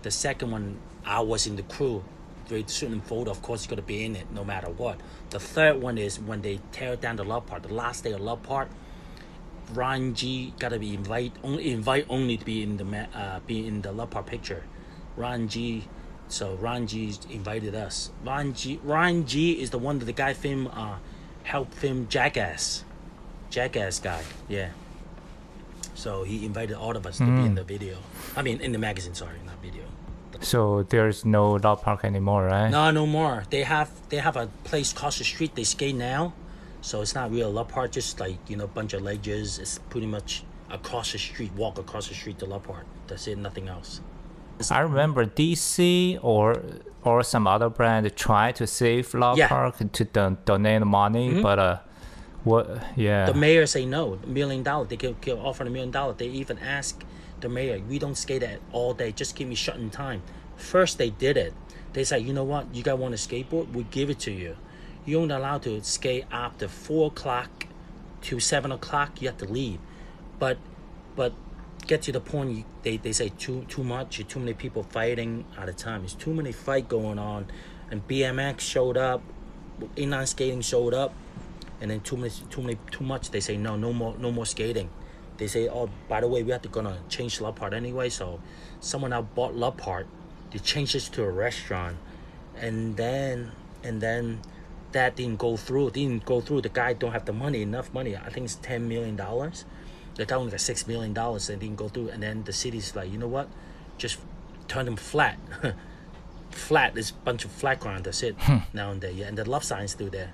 [0.01, 2.03] The second one, I was in the crew.
[2.47, 3.27] Very certain fold.
[3.27, 4.99] of course, you gotta be in it no matter what.
[5.29, 7.61] The third one is when they tear down the Love Park.
[7.61, 8.69] The last day of Love Park,
[9.73, 13.83] Ron G gotta be invite only invite only to be in the uh, be in
[13.83, 14.63] the Love Park picture.
[15.15, 15.87] Ron G,
[16.29, 18.09] so Ron G invited us.
[18.25, 20.97] Ron G Ron G is the one that the guy film uh
[21.43, 22.83] helped film Jackass,
[23.51, 24.23] Jackass guy.
[24.49, 24.69] Yeah.
[26.01, 27.95] So he invited all of us to be in the video.
[28.35, 29.13] I mean, in the magazine.
[29.13, 29.83] Sorry, not video.
[30.41, 32.69] So there's no dog park anymore, right?
[32.71, 33.43] No, no more.
[33.51, 35.53] They have they have a place across the street.
[35.53, 36.33] They skate now,
[36.81, 37.91] so it's not real love park.
[37.91, 39.59] Just like you know, bunch of ledges.
[39.59, 41.51] It's pretty much across the street.
[41.53, 42.85] Walk across the street to love park.
[43.05, 43.37] That's it.
[43.37, 44.01] Nothing else.
[44.71, 46.47] I remember DC or
[47.03, 49.49] or some other brand tried to save Love Yeah.
[49.49, 51.77] Park to don- donate money, but uh,
[52.43, 52.83] what?
[52.95, 53.25] Yeah.
[53.25, 54.85] The mayor say no, million dollar.
[54.85, 56.13] They can, can offer a million dollar.
[56.13, 57.03] They even ask
[57.39, 59.11] the mayor, we don't skate at all day.
[59.11, 60.21] Just give me shut in time.
[60.55, 61.53] First they did it.
[61.93, 62.73] They say, you know what?
[62.73, 63.73] You guys want a skateboard?
[63.73, 64.55] We give it to you.
[65.05, 67.67] You're only allowed to skate after four o'clock
[68.23, 69.21] to seven o'clock.
[69.21, 69.79] You have to leave.
[70.39, 70.57] But,
[71.15, 71.33] but
[71.87, 72.51] get to the point.
[72.51, 74.21] You, they they say too too much.
[74.27, 76.01] Too many people fighting at a time.
[76.01, 77.47] There's too many fight going on,
[77.89, 79.21] and BMX showed up.
[79.95, 81.13] Inline skating showed up
[81.81, 84.45] and then too many too many too much they say no no more no more
[84.45, 84.89] skating.
[85.37, 88.39] They say oh by the way we have to gonna change Love Park anyway so
[88.79, 90.07] someone now bought Love Park
[90.51, 91.97] they changed this to a restaurant.
[92.57, 93.51] And then
[93.83, 94.41] and then
[94.91, 96.61] that didn't go through didn't go through.
[96.61, 98.15] The guy don't have the money enough money.
[98.15, 99.65] I think it's 10 million dollars.
[100.15, 102.09] The guy only got six million dollars and didn't go through.
[102.09, 103.49] And then the city's like you know what?
[103.97, 104.19] Just
[104.67, 105.39] turn them flat.
[106.51, 108.57] Flat this bunch of flat ground that's it hmm.
[108.73, 110.31] now and there yeah and the love sign's still there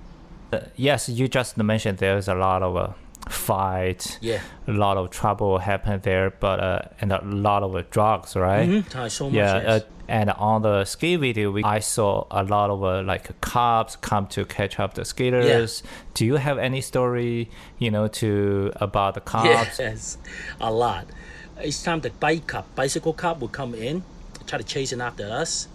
[0.52, 2.94] Uh, yes, you just mentioned there's a lot of uh,
[3.30, 7.84] fight, yeah a lot of trouble happened there, but uh, and a lot of uh,
[7.90, 8.68] drugs, right?
[8.68, 8.98] Mm-hmm.
[8.98, 9.34] I so much.
[9.34, 9.66] Yeah, yes.
[9.66, 13.96] uh, and on the skate video, we, I saw a lot of uh, like cops
[13.96, 15.84] come to catch up the skaters.
[16.14, 19.80] Do you have any story, you know, to about the cops?
[19.80, 20.18] Yes,
[20.62, 21.08] a lot.
[21.64, 24.04] Each time the bike cop, bicycle cop would come in,
[24.46, 25.68] try to chase in after us,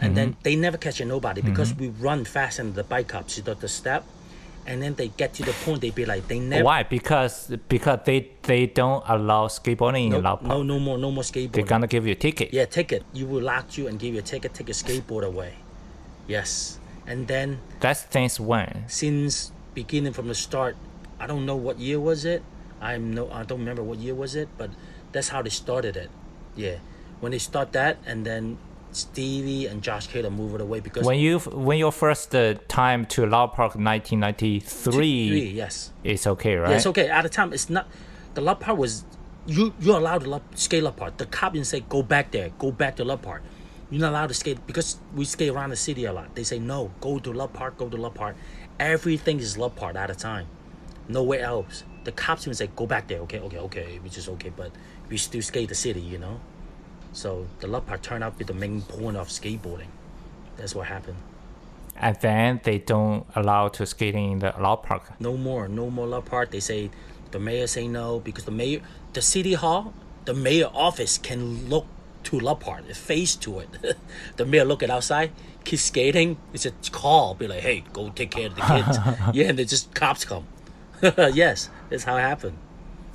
[0.00, 0.42] and then mm-hmm.
[0.42, 1.80] they never catch nobody because mm-hmm.
[1.80, 3.36] we run fast than the bike cops.
[3.38, 4.04] You know the step,
[4.66, 6.64] and then they get to the point they be like they never.
[6.64, 6.82] Why?
[6.82, 11.22] Because because they they don't allow skateboarding No, in Lao no, no more, no more
[11.22, 12.52] skateboarding They're gonna give you a ticket.
[12.52, 13.04] Yeah, ticket.
[13.12, 14.54] You will lock you and give you a ticket.
[14.54, 15.54] Take your skateboard away.
[16.26, 18.84] Yes, and then That's things when.
[18.88, 20.76] since beginning from the start
[21.18, 22.42] i don't know what year was it
[22.80, 24.70] i'm no i don't remember what year was it but
[25.12, 26.10] that's how they started it
[26.56, 26.76] yeah
[27.20, 28.56] when they start that and then
[28.96, 33.06] stevie and josh Kalis move it away because When you when your first uh, time
[33.06, 35.92] to Lao Park, 1993, three, yes.
[36.02, 36.70] it's okay, right?
[36.70, 37.08] yeah, it's okay.
[37.08, 37.88] At the time it's not
[38.34, 39.04] the love Park was
[39.46, 42.50] you you're allowed to love, skate Love Park the cop didn't say go back there.
[42.58, 43.42] Go back to love Park.
[43.90, 46.34] you're not allowed to skate because we skate around the city a lot.
[46.34, 48.36] They say no go to love park go to love park.
[48.80, 50.46] Everything is love Park at a time.
[51.08, 51.84] Nowhere else.
[52.04, 53.20] The cops even say go back there.
[53.20, 53.98] Okay okay okay.
[54.02, 54.70] Which is okay but
[55.08, 56.40] we still skate the city you know
[57.14, 59.88] so the love turned out to be the main point of skateboarding
[60.56, 61.16] that's what happened
[61.96, 65.02] And then they don't allow to skating in the Lao Park.
[65.20, 66.50] no more, no more love park.
[66.50, 66.90] They say
[67.30, 68.80] the mayor say no because the mayor,
[69.12, 69.94] the city hall,
[70.24, 71.86] the mayor office can look
[72.24, 73.68] to Love Park, face to it.
[74.36, 75.30] the mayor look at outside,
[75.64, 76.36] kids skating.
[76.52, 78.98] It's a call, be like, hey, go take care of the kids.
[79.36, 80.46] yeah, and then just cops come.
[81.02, 82.56] yes, that's how it happened.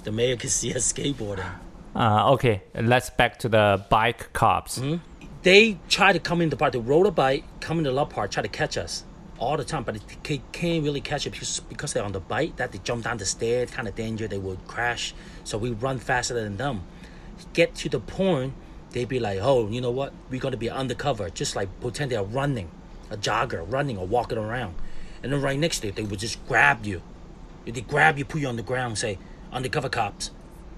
[0.03, 1.49] The mayor can see us skateboarding.
[1.95, 4.77] Uh, okay, let's back to the bike cops.
[4.77, 4.97] Hmm?
[5.43, 6.73] they try to come in the park.
[6.73, 9.03] They roll a bike, come in the love park, try to catch us
[9.37, 12.57] all the time, but they can't really catch it because, because they're on the bike.
[12.57, 14.27] That they jump down the stairs, kind of danger.
[14.27, 15.13] They would crash.
[15.43, 16.83] So we run faster than them.
[17.53, 18.53] Get to the point,
[18.91, 20.13] they'd be like, oh, you know what?
[20.29, 22.69] We're gonna be undercover, just like pretend they're running,
[23.09, 24.75] a jogger running or walking around,
[25.23, 27.01] and then right next to it, they would just grab you.
[27.65, 29.19] They grab you, put you on the ground, say,
[29.53, 30.31] undercover cops,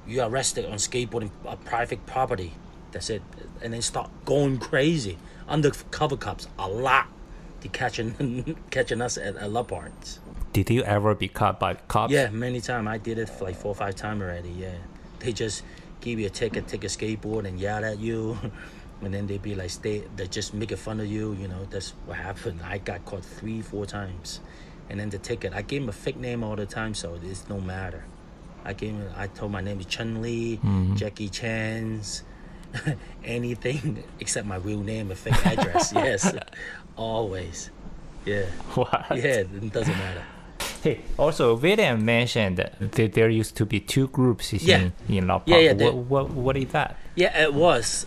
[0.08, 2.54] you arrested on skateboarding a private property.
[2.92, 3.22] That's it,
[3.62, 5.18] and then start going crazy.
[5.48, 7.08] Undercover cops, a lot
[7.62, 10.20] to catching catching us at, at parks.
[10.54, 12.12] Did you ever be caught by cops?
[12.12, 12.88] Yeah, many times.
[12.88, 14.50] I did it like four or five times already.
[14.50, 14.76] Yeah,
[15.20, 15.64] they just
[16.02, 18.38] give you a ticket, take a skateboard, and yell at you,
[19.02, 20.04] and then they be like, stay.
[20.16, 21.34] They just making fun of you.
[21.34, 22.62] You know, that's what happened.
[22.64, 24.42] I got caught three, four times,
[24.90, 25.54] and then the ticket.
[25.54, 28.04] I gave him a fake name all the time, so it's no matter.
[28.64, 29.10] I gave him.
[29.18, 30.96] I told my name is Chun Li, mm-hmm.
[30.96, 32.24] Jackie Chan's.
[33.24, 35.92] anything except my real name and fake address.
[35.96, 36.34] yes,
[36.96, 37.70] always.
[38.26, 38.46] Yeah.
[38.76, 39.06] What?
[39.12, 40.24] Yeah, it doesn't matter.
[40.84, 44.90] Hey, also William mentioned that there used to be two groups in Yeah.
[45.10, 45.48] in La Paz.
[45.48, 46.98] Yeah, yeah, What, what, what is that?
[47.16, 48.06] Yeah, it was.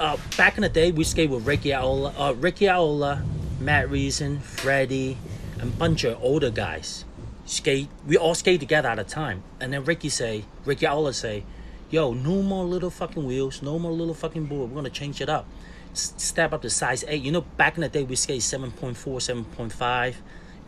[0.00, 3.24] Uh, back in the day, we skate with Ricky Oyola, uh, Ricky Oyola,
[3.60, 5.16] Matt Reason, Freddie,
[5.60, 7.04] and a bunch of older guys.
[7.48, 7.88] Skate.
[8.06, 9.42] We all skate together at a time.
[9.58, 11.44] And then Ricky say, Ricky Oyola say,
[11.90, 14.70] "Yo, no more little fucking wheels, no more little fucking board.
[14.70, 15.46] We're gonna change it up.
[15.92, 17.22] S- step up to size eight.
[17.22, 20.16] You know, back in the day, we skate 7.4, 7.5.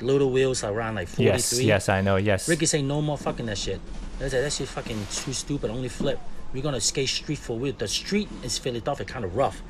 [0.00, 1.26] Little wheels around like 43.
[1.26, 2.16] Yes, yes, I know.
[2.16, 2.48] Yes.
[2.48, 3.78] Ricky say no more fucking that shit.
[4.18, 5.70] I said that shit fucking too stupid.
[5.70, 6.18] Only flip.
[6.54, 7.74] We're gonna skate street for wheel.
[7.76, 9.62] The street is Philadelphia kind of rough.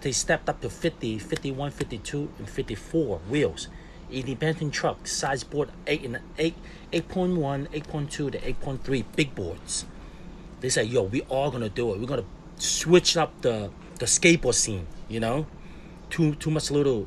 [0.00, 3.68] They stepped up to 50, 51, 52, and 54 wheels.
[4.12, 6.54] Independent truck, size board 8 and 8,
[6.92, 9.86] 8.1, 8.2 to 8.3 big boards.
[10.60, 12.00] They say, yo, we all gonna do it.
[12.00, 12.24] We're gonna
[12.56, 15.46] switch up the the skateboard scene, you know?
[16.08, 17.06] Too too much little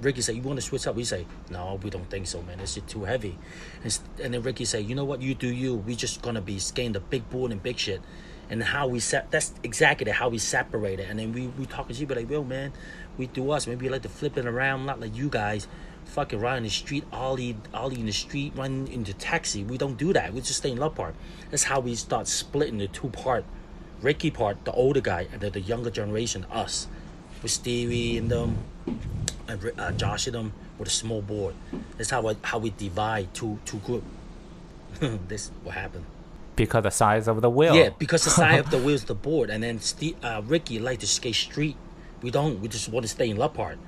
[0.00, 2.60] Ricky said, "You want to switch up?" We say, "No, we don't think so, man.
[2.60, 3.38] It's too heavy."
[3.82, 5.22] And, and then Ricky say, "You know what?
[5.22, 5.76] You do you.
[5.76, 8.02] We just gonna be skating the big board and big shit."
[8.50, 11.08] And how we set that's exactly how we separate it.
[11.08, 12.72] And then we we talking shit, but like, "Yo, man,
[13.16, 13.66] we do us.
[13.66, 15.66] Maybe like to flip it around, not like you guys."
[16.04, 19.64] Fucking ride in the street, ollie, ollie in the street, run into taxi.
[19.64, 20.32] We don't do that.
[20.32, 21.14] We just stay in Love Park.
[21.50, 23.44] That's how we start splitting the two part.
[24.00, 26.86] Ricky part, the older guy, and then the younger generation, us,
[27.42, 28.58] with Stevie and them,
[29.48, 31.54] and uh, Josh and them with a small board.
[31.96, 34.04] That's how I, how we divide two two group.
[35.28, 36.04] this what happened.
[36.56, 37.74] because the size of the wheel.
[37.74, 40.78] Yeah, because the size of the wheel of the board, and then Steve, uh, Ricky
[40.78, 41.76] like to skate street.
[42.22, 42.60] We don't.
[42.60, 43.78] We just want to stay in Love Park,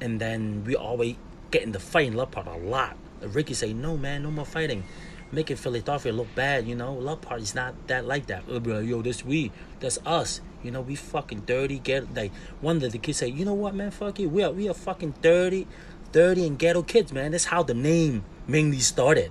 [0.00, 1.16] and then we always
[1.50, 2.96] get in the fight in Love Park a lot.
[3.20, 4.84] Ricky say, "No, man, no more fighting."
[5.30, 6.94] Making Philadelphia look bad, you know.
[6.94, 8.44] Love Park is not that like that.
[8.50, 10.40] Uh, Yo, this we, that's us.
[10.62, 11.78] You know, we fucking dirty.
[11.78, 14.28] Get like one of the kids say, you know what, man, fuck you.
[14.28, 15.66] We are we are fucking dirty,
[16.12, 17.32] dirty and ghetto kids, man.
[17.32, 19.30] That's how the name mainly started.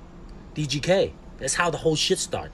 [0.56, 1.14] DGK.
[1.40, 2.52] That's how the whole shit started.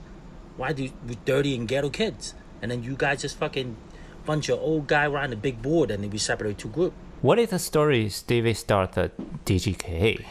[0.56, 2.34] Why do we dirty and ghetto kids?
[2.62, 3.76] And then you guys just fucking
[4.24, 6.94] bunch of old guy around the big board, and then we separate two group.
[7.24, 9.12] What is the story Stevie started
[9.46, 10.26] DGK?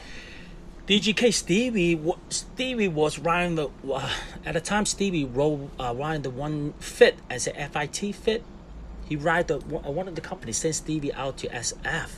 [0.85, 4.13] DGK Stevie, Stevie was riding the uh,
[4.45, 8.43] at the time Stevie rode uh, riding the one fit as a FIT fit.
[9.09, 12.09] He ride the one of the companies sent Stevie out to SF,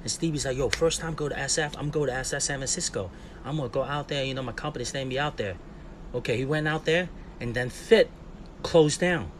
[0.00, 3.10] and Stevie's like, "Yo, first time go to SF, I'm going to SF San Francisco.
[3.44, 4.24] I'm gonna go out there.
[4.24, 5.56] You know, my company sent me out there."
[6.14, 7.10] Okay, he went out there,
[7.40, 8.08] and then Fit
[8.62, 9.30] closed down.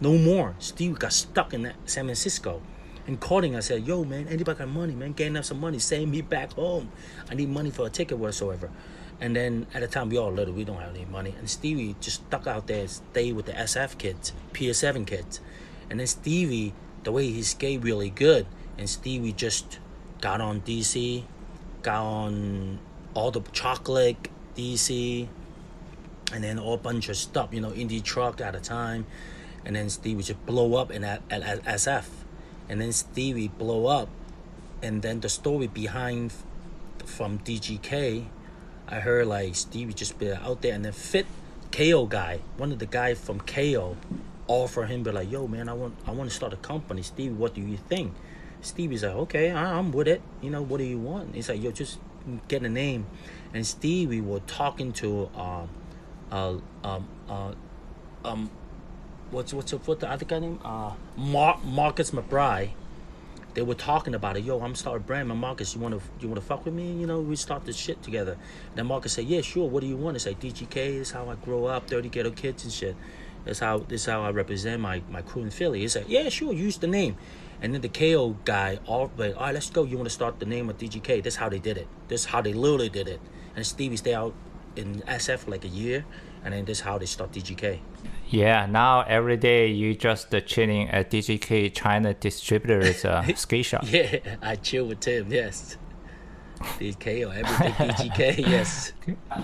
[0.00, 0.54] No more.
[0.60, 2.62] Stevie got stuck in that San Francisco.
[3.08, 5.12] And calling, I said, "Yo, man, anybody got money, man?
[5.12, 6.92] Getting up some money, send me back home.
[7.30, 8.70] I need money for a ticket whatsoever."
[9.20, 11.34] And then at the time, we all little, we don't have any money.
[11.38, 15.40] And Stevie just stuck out there, stayed with the SF kids, PS7 kids.
[15.90, 18.46] And then Stevie, the way he skate really good,
[18.76, 19.80] and Stevie just
[20.20, 21.24] got on DC,
[21.82, 22.78] got on
[23.14, 25.26] all the chocolate DC,
[26.32, 29.06] and then all bunch of stuff, you know, Indy truck at a time,
[29.64, 32.04] and then Stevie just blow up in at, at, at SF,
[32.68, 34.08] and then Stevie blow up,
[34.82, 36.32] and then the story behind
[37.04, 38.26] from DGK,
[38.88, 41.26] I heard like Stevie just be out there, and then Fit
[41.70, 43.96] Kayo guy, one of the guy from Kayo,
[44.46, 47.02] offer him be like, yo man, I want I want to start a company.
[47.02, 48.14] Stevie, what do you think?
[48.60, 50.20] Stevie's like, okay, I- I'm with it.
[50.42, 51.34] You know, what do you want?
[51.34, 51.98] He's like, yo, just
[52.48, 53.06] get a name.
[53.54, 55.68] And Stevie was talking to um,
[56.30, 57.52] uh, um, uh,
[58.24, 58.50] um,
[59.30, 60.58] what's what's the, what the other guy name?
[60.64, 62.70] Uh, Mar- Marcus McBride.
[63.54, 64.44] They were talking about it.
[64.44, 65.28] Yo, I'm starting brand.
[65.28, 66.92] Man, Marcus, you wanna you wanna fuck with me?
[66.92, 68.36] You know, we start this shit together.
[68.74, 69.68] then Marcus said, Yeah, sure.
[69.68, 70.16] What do you want?
[70.16, 72.94] It's like DGK is how I grow up, dirty ghetto kids and shit.
[73.44, 75.80] That's how this how I represent my, my crew in Philly.
[75.80, 77.16] He said, yeah, sure, use the name.
[77.60, 79.84] And then the Kayo guy, all but all right, let's go.
[79.84, 81.22] You want to start the name of DGK?
[81.22, 81.88] That's how they did it.
[82.08, 83.20] This is how they literally did it.
[83.56, 84.34] And Stevie stayed out
[84.76, 86.04] in SF for like a year,
[86.44, 87.80] and then this is how they start DGK.
[88.30, 93.84] Yeah, now every day you just uh, chilling at DGK China distributors uh, ski shop.
[93.86, 95.32] Yeah, I chill with Tim.
[95.32, 95.76] Yes.
[96.60, 97.72] DKO, everything
[98.10, 98.38] DGK.
[98.38, 98.92] Yes.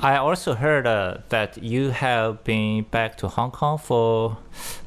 [0.03, 4.37] I also heard uh, that you have been back to Hong Kong for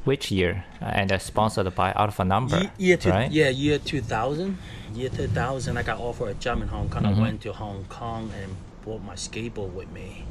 [0.04, 3.30] which year and uh, sponsored by Alpha Number, Ye- year two, right?
[3.32, 4.58] Yeah, year 2000.
[4.94, 7.04] Year 2000, I got offered a job in Hong Kong.
[7.06, 10.24] I went to Hong Kong and brought my skateboard with me.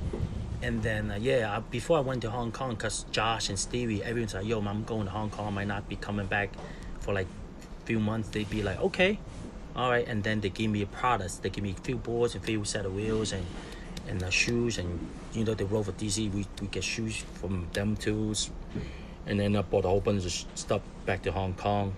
[0.62, 4.34] And then, uh, yeah, before I went to Hong Kong, because Josh and Stevie, everyone's
[4.34, 5.48] like, yo, I'm going to Hong Kong.
[5.48, 6.50] I might not be coming back
[7.00, 7.28] for like
[7.86, 8.30] few months.
[8.30, 9.20] They'd be like, okay,
[9.76, 10.08] all right.
[10.08, 11.36] And then they give me products.
[11.38, 13.46] They give me a few boards and few set of wheels and
[14.08, 14.78] and uh, shoes.
[14.78, 16.32] And, you know, they roll for DC.
[16.34, 18.34] We, we get shoes from them too.
[19.26, 21.94] And then I bought a whole bunch of stuff back to Hong Kong.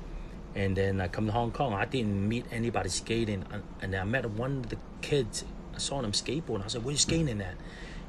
[0.55, 1.73] And then I come to Hong Kong.
[1.73, 3.45] I didn't meet anybody skating.
[3.51, 5.45] And- And then I met one of the kids.
[5.75, 6.65] I saw them skateboarding.
[6.65, 7.55] I said, where you skating at?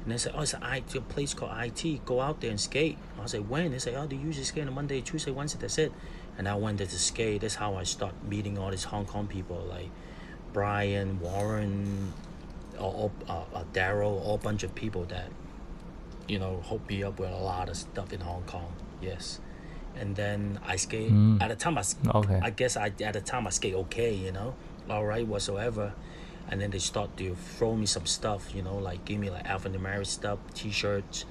[0.03, 0.53] And they said, oh, it's
[0.95, 2.05] a place called IT.
[2.05, 2.97] Go out there and skate.
[3.21, 3.71] I said, when?
[3.71, 5.59] They said, oh, they usually skate on Monday, Tuesday, Wednesday.
[5.61, 5.91] That's it.
[6.37, 7.41] And I went there to skate.
[7.41, 9.89] That's how I start meeting all these Hong Kong people like
[10.53, 12.13] Brian, Warren,
[12.79, 15.29] all, uh, uh, Daryl, all bunch of people that
[16.27, 18.71] you know, hooked me up with a lot of stuff in Hong Kong.
[19.01, 19.39] Yes.
[19.97, 22.39] And then I skate at the time I, Okay.
[22.41, 24.55] I guess I at the time I skate okay, you know,
[24.89, 25.93] all right whatsoever.
[26.51, 29.45] And then they start to throw me some stuff, you know, like give me like
[29.47, 31.25] alphanumeric stuff, t-shirts,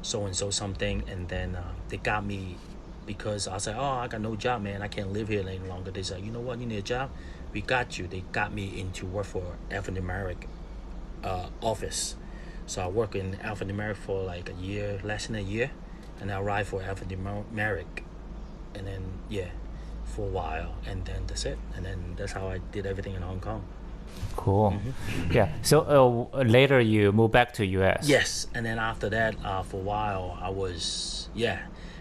[0.00, 1.04] so and so something.
[1.08, 2.56] And then uh, they got me
[3.06, 4.80] because I said, oh, I got no job, man.
[4.82, 5.90] I can't live here any longer.
[5.90, 7.10] They said, you know what, you need a job?
[7.52, 8.06] We got you.
[8.06, 10.46] They got me into work for alphanumeric
[11.22, 12.16] uh, office.
[12.66, 15.70] So I worked in alphanumeric for like a year, less than a year,
[16.20, 18.04] and I arrived for alphanumeric,
[18.74, 19.48] and then yeah,
[20.04, 23.22] for a while, and then that's it, and then that's how I did everything in
[23.22, 23.64] Hong Kong.
[24.36, 24.74] Cool.
[25.30, 25.52] Yeah.
[25.62, 28.08] So uh, later you moved back to US.
[28.08, 31.60] Yes, and then after that, uh, for a while, I was yeah.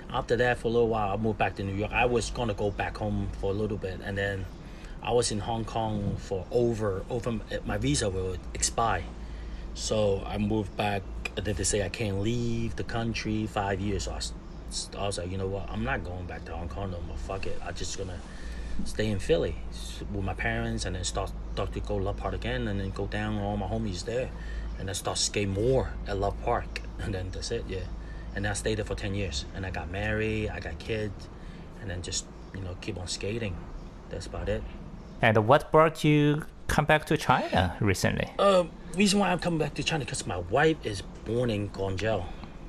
[0.09, 1.91] After that, for a little while, I moved back to New York.
[1.91, 4.45] I was gonna go back home for a little bit, and then
[5.03, 9.03] I was in Hong Kong for over over my visa will expire,
[9.74, 11.03] so I moved back.
[11.38, 14.09] And then they say I can't leave the country five years.
[14.70, 15.70] So I was like, you know what?
[15.70, 17.18] I'm not going back to Hong Kong no more.
[17.18, 17.57] Fuck it.
[17.66, 18.20] I'm just gonna
[18.86, 19.56] stay in Philly
[20.12, 23.08] with my parents, and then start start to go Love Park again, and then go
[23.08, 24.30] down with all my homies there,
[24.80, 27.80] and then start skate more at Love Park, and then that's it, yeah.
[28.36, 31.28] And I stayed there for ten years, and I got married, I got kids,
[31.82, 32.26] and then just
[32.56, 33.56] you know keep on skating.
[34.10, 34.64] That's about it.
[35.22, 38.30] And what brought you come back to China recently?
[38.40, 38.64] Uh,
[38.96, 42.26] reason why I'm coming back to China because my wife is born in Guangzhou.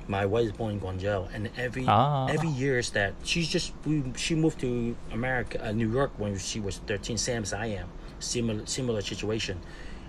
[0.07, 2.27] My wife is born in Guangzhou, and every Ah.
[2.27, 6.37] every year is that she's just we, she moved to America, uh, New York when
[6.37, 7.87] she was 13, same as I am,
[8.19, 9.59] similar similar situation.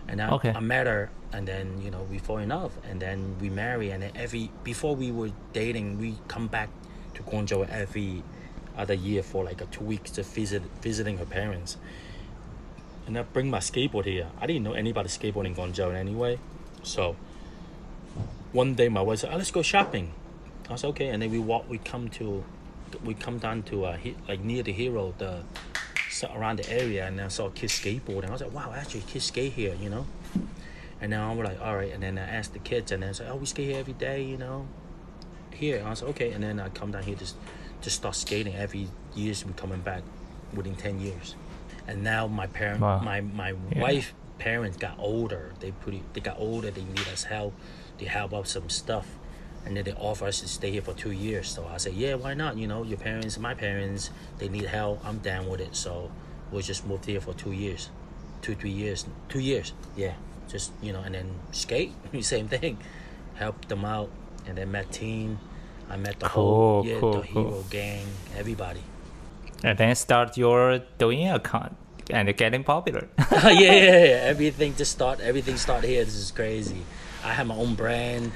[0.09, 0.53] And I, Okay.
[0.53, 3.91] I met her, and then you know we fall in love, and then we marry,
[3.91, 6.69] and then every before we were dating, we come back
[7.15, 8.23] to Guangzhou every
[8.77, 11.77] other year for like a two weeks to visit visiting her parents
[13.07, 14.27] and I bring my skateboard here.
[14.41, 16.39] I didn't know anybody skateboarding in Guangzhou anyway.
[16.83, 17.15] So
[18.55, 20.13] one day my wife said, oh, let's go shopping.
[20.71, 21.69] I said, okay, and then we walk.
[21.69, 22.43] We come to,
[23.05, 23.99] we come down to uh,
[24.29, 25.43] like near the hero, the
[26.33, 28.29] around the area, and I saw kids skateboarding.
[28.29, 30.07] I was like, wow, actually kids skate here, you know.
[31.01, 31.93] And then I was like, all right.
[31.93, 33.93] And then I asked the kids, and then I said, oh, we skate here every
[33.95, 34.67] day, you know.
[35.53, 36.33] Here, I said, okay.
[36.33, 37.27] And then I come down here to
[37.83, 39.45] to start skating every years.
[39.45, 40.03] We coming back
[40.55, 41.35] within ten years,
[41.89, 43.01] and now my parent, Wow.
[43.01, 43.83] my my Yeah.
[43.83, 45.53] wife parents got older.
[45.61, 46.71] They pretty they got older.
[46.71, 47.53] They need us help.
[47.99, 49.07] They help out some stuff,
[49.65, 51.49] and then they offer us to stay here for two years.
[51.49, 52.57] So I said, yeah, why not?
[52.57, 55.05] You know, your parents, my parents, they need help.
[55.05, 55.77] I'm down with it.
[55.77, 56.11] So
[56.51, 57.91] we just moved here for two years,
[58.43, 59.73] two three years, two years.
[59.97, 60.15] Yeah,
[60.49, 62.79] just you know, and then skate, same thing.
[63.35, 64.11] Help them out,
[64.47, 65.39] and then met team.
[65.91, 67.51] I met the whole yeah cool, the cool.
[67.51, 68.83] hero gang, everybody.
[69.63, 71.77] And then start your Douyin account
[72.11, 73.09] and getting popular.
[73.33, 75.21] yeah, yeah, yeah, everything just start.
[75.21, 76.05] Everything start here.
[76.05, 76.83] This is crazy.
[77.25, 78.33] I have my own brand.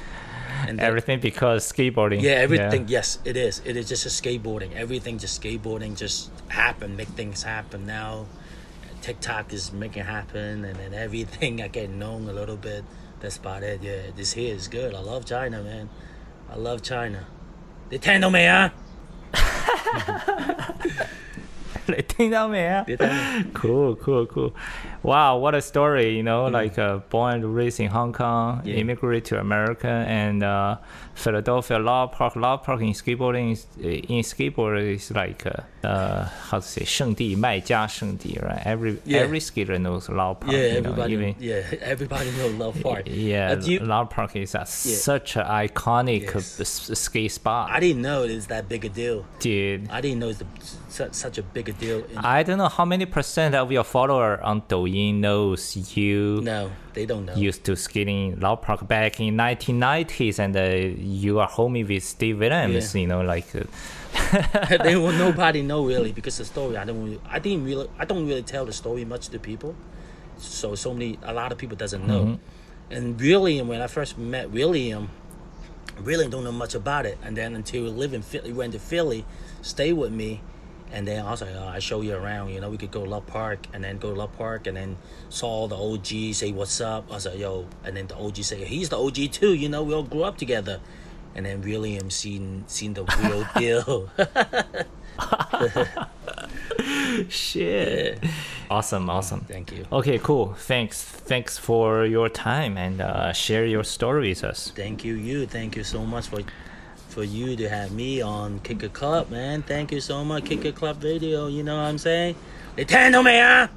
[0.66, 2.22] And then, everything because skateboarding.
[2.22, 2.82] Yeah, everything.
[2.82, 2.98] Yeah.
[2.98, 3.60] Yes, it is.
[3.64, 4.74] It is just a skateboarding.
[4.74, 5.96] Everything just skateboarding.
[5.96, 6.96] Just happen.
[6.96, 8.26] Make things happen now.
[9.02, 12.84] TikTok is making happen, and then everything I get known a little bit.
[13.20, 13.82] That's about it.
[13.82, 14.94] Yeah, this here is good.
[14.94, 15.90] I love China, man.
[16.50, 17.26] I love China.
[17.90, 18.70] They tangle me, huh?
[21.87, 22.83] 你 听到没啊？
[22.87, 23.13] 你听到
[23.59, 24.51] Cool, cool, cool.
[25.01, 28.75] Wow, what a story, you know, like uh, born and raised in Hong Kong, Yeah.
[28.79, 30.77] immigrate to America, and uh,
[31.17, 32.35] Philadelphia Love Park.
[32.35, 38.39] Love Park in skateboarding is in skateboard is like uh, uh how to say 圣地卖家圣地
[38.41, 38.63] right?
[38.65, 39.21] Every Yeah.
[39.23, 40.51] every skater knows Love Park.
[40.53, 41.13] Yeah, you know, everybody.
[41.13, 43.03] even yeah, everybody know Love Park.
[43.07, 46.59] yeah, Uh, do you- Love Park is a, such an iconic Yes.
[46.59, 49.25] s- skate spot, I didn't know it's that big a deal.
[49.39, 49.87] dude.
[49.91, 50.45] I didn't know it's the,
[50.89, 51.99] such, such a big a deal.
[52.11, 56.69] In, I don't know how many percent of your follower on Douyin knows you no,
[56.93, 57.35] they don't know.
[57.35, 60.61] used to skating in Lao Park back in 1990s, and uh,
[61.08, 62.94] you are homie with Steve Williams.
[62.94, 63.00] Yeah.
[63.00, 67.20] You know, like uh, they will nobody know really because the story I don't really,
[67.28, 69.74] I didn't really I don't really tell the story much to people.
[70.36, 72.24] So so many a lot of people doesn't know.
[72.24, 72.94] Mm-hmm.
[72.94, 75.10] And William when I first met William,
[76.00, 77.18] really don't know much about it.
[77.22, 79.24] And then until we live in Philly, went to Philly,
[79.62, 80.40] stay with me,
[80.92, 82.50] and then I was like, oh, I show you around.
[82.50, 84.76] You know, we could go to Love Park and then go to Love Park and
[84.76, 84.96] then
[85.28, 87.06] saw the OG say what's up.
[87.10, 89.54] I was like, yo, and then the OG say he's the OG too.
[89.54, 90.80] You know, we all grew up together.
[91.34, 94.10] And then William seen seen the real deal.
[97.28, 98.22] shit.
[98.70, 99.40] Awesome, awesome.
[99.40, 99.86] Thank you.
[99.90, 100.54] Okay, cool.
[100.54, 104.72] Thanks, thanks for your time and uh, share your story with us.
[104.74, 105.46] Thank you, you.
[105.46, 106.40] Thank you so much for
[107.08, 109.62] for you to have me on Kicker Club, man.
[109.62, 111.46] Thank you so much, Kicker Club Radio.
[111.46, 112.36] You know what I'm saying?
[112.76, 113.68] Nintendo man.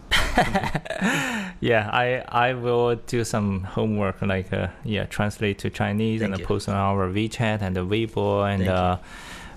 [1.61, 6.43] Yeah, I I will do some homework, like uh, yeah, translate to Chinese Thank and
[6.43, 8.97] post on our WeChat and the Weibo, and uh,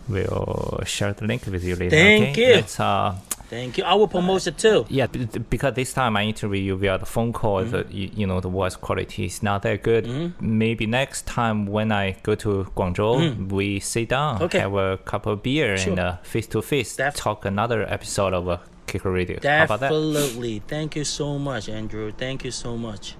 [0.06, 1.96] we'll share the link with you later.
[1.96, 2.48] Thank okay?
[2.48, 2.54] you.
[2.56, 3.16] Let's, uh,
[3.53, 3.83] Thank you.
[3.83, 4.85] I will promote it too.
[4.89, 7.71] yeah, b- b- because this time I interview you via the phone call, Mm-hmm.
[7.71, 10.05] the you, you know the voice quality is not that good.
[10.39, 14.41] Maybe next time when I go to Guangzhou, we sit down, Mm.
[14.43, 14.59] Okay.
[14.59, 15.91] have a couple of beer, Sure.
[15.93, 19.39] and uh, face to face Def- talk another episode of uh, Kicker Radio.
[19.41, 19.89] How about that?
[19.89, 20.61] Definitely.
[20.67, 22.11] Thank you so much, Andrew.
[22.11, 23.13] Thank you so much.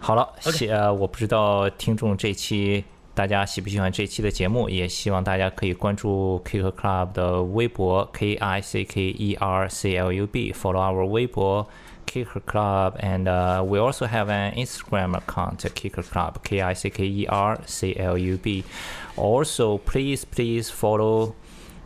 [0.00, 2.84] 好了，谢呃，我不知道听众这期
[3.14, 11.04] 大家喜不喜欢这期的节目，也希望大家可以关注 Kicker Club 的微博 K I C K E R C L U B，follow our
[11.04, 11.66] 微博
[12.06, 16.90] Kicker Club and uh, we also have an Instagram account Kicker Club K I C
[16.90, 18.62] K E R C L U B.
[19.16, 21.32] Also, please please follow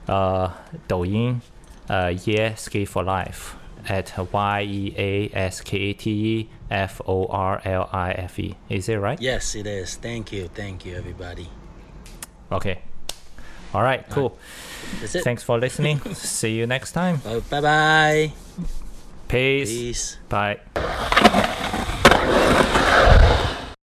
[0.06, 0.50] uh
[0.86, 1.40] 抖音
[1.88, 3.54] uh Yeah Skate for Life
[3.88, 8.39] at Y E A S K A T E F O R L I F
[8.39, 8.55] E.
[8.69, 9.19] Is it right?
[9.21, 9.95] Yes, it is.
[9.95, 10.47] Thank you.
[10.53, 11.49] Thank you, everybody.
[12.51, 12.81] Okay.
[13.73, 14.23] All right, cool.
[14.23, 15.01] All right.
[15.01, 15.23] That's it.
[15.23, 15.99] Thanks for listening.
[16.13, 17.21] See you next time.
[17.25, 18.33] Oh, bye bye.
[19.27, 19.69] Peace.
[19.69, 20.17] Peace.
[20.29, 20.59] Bye.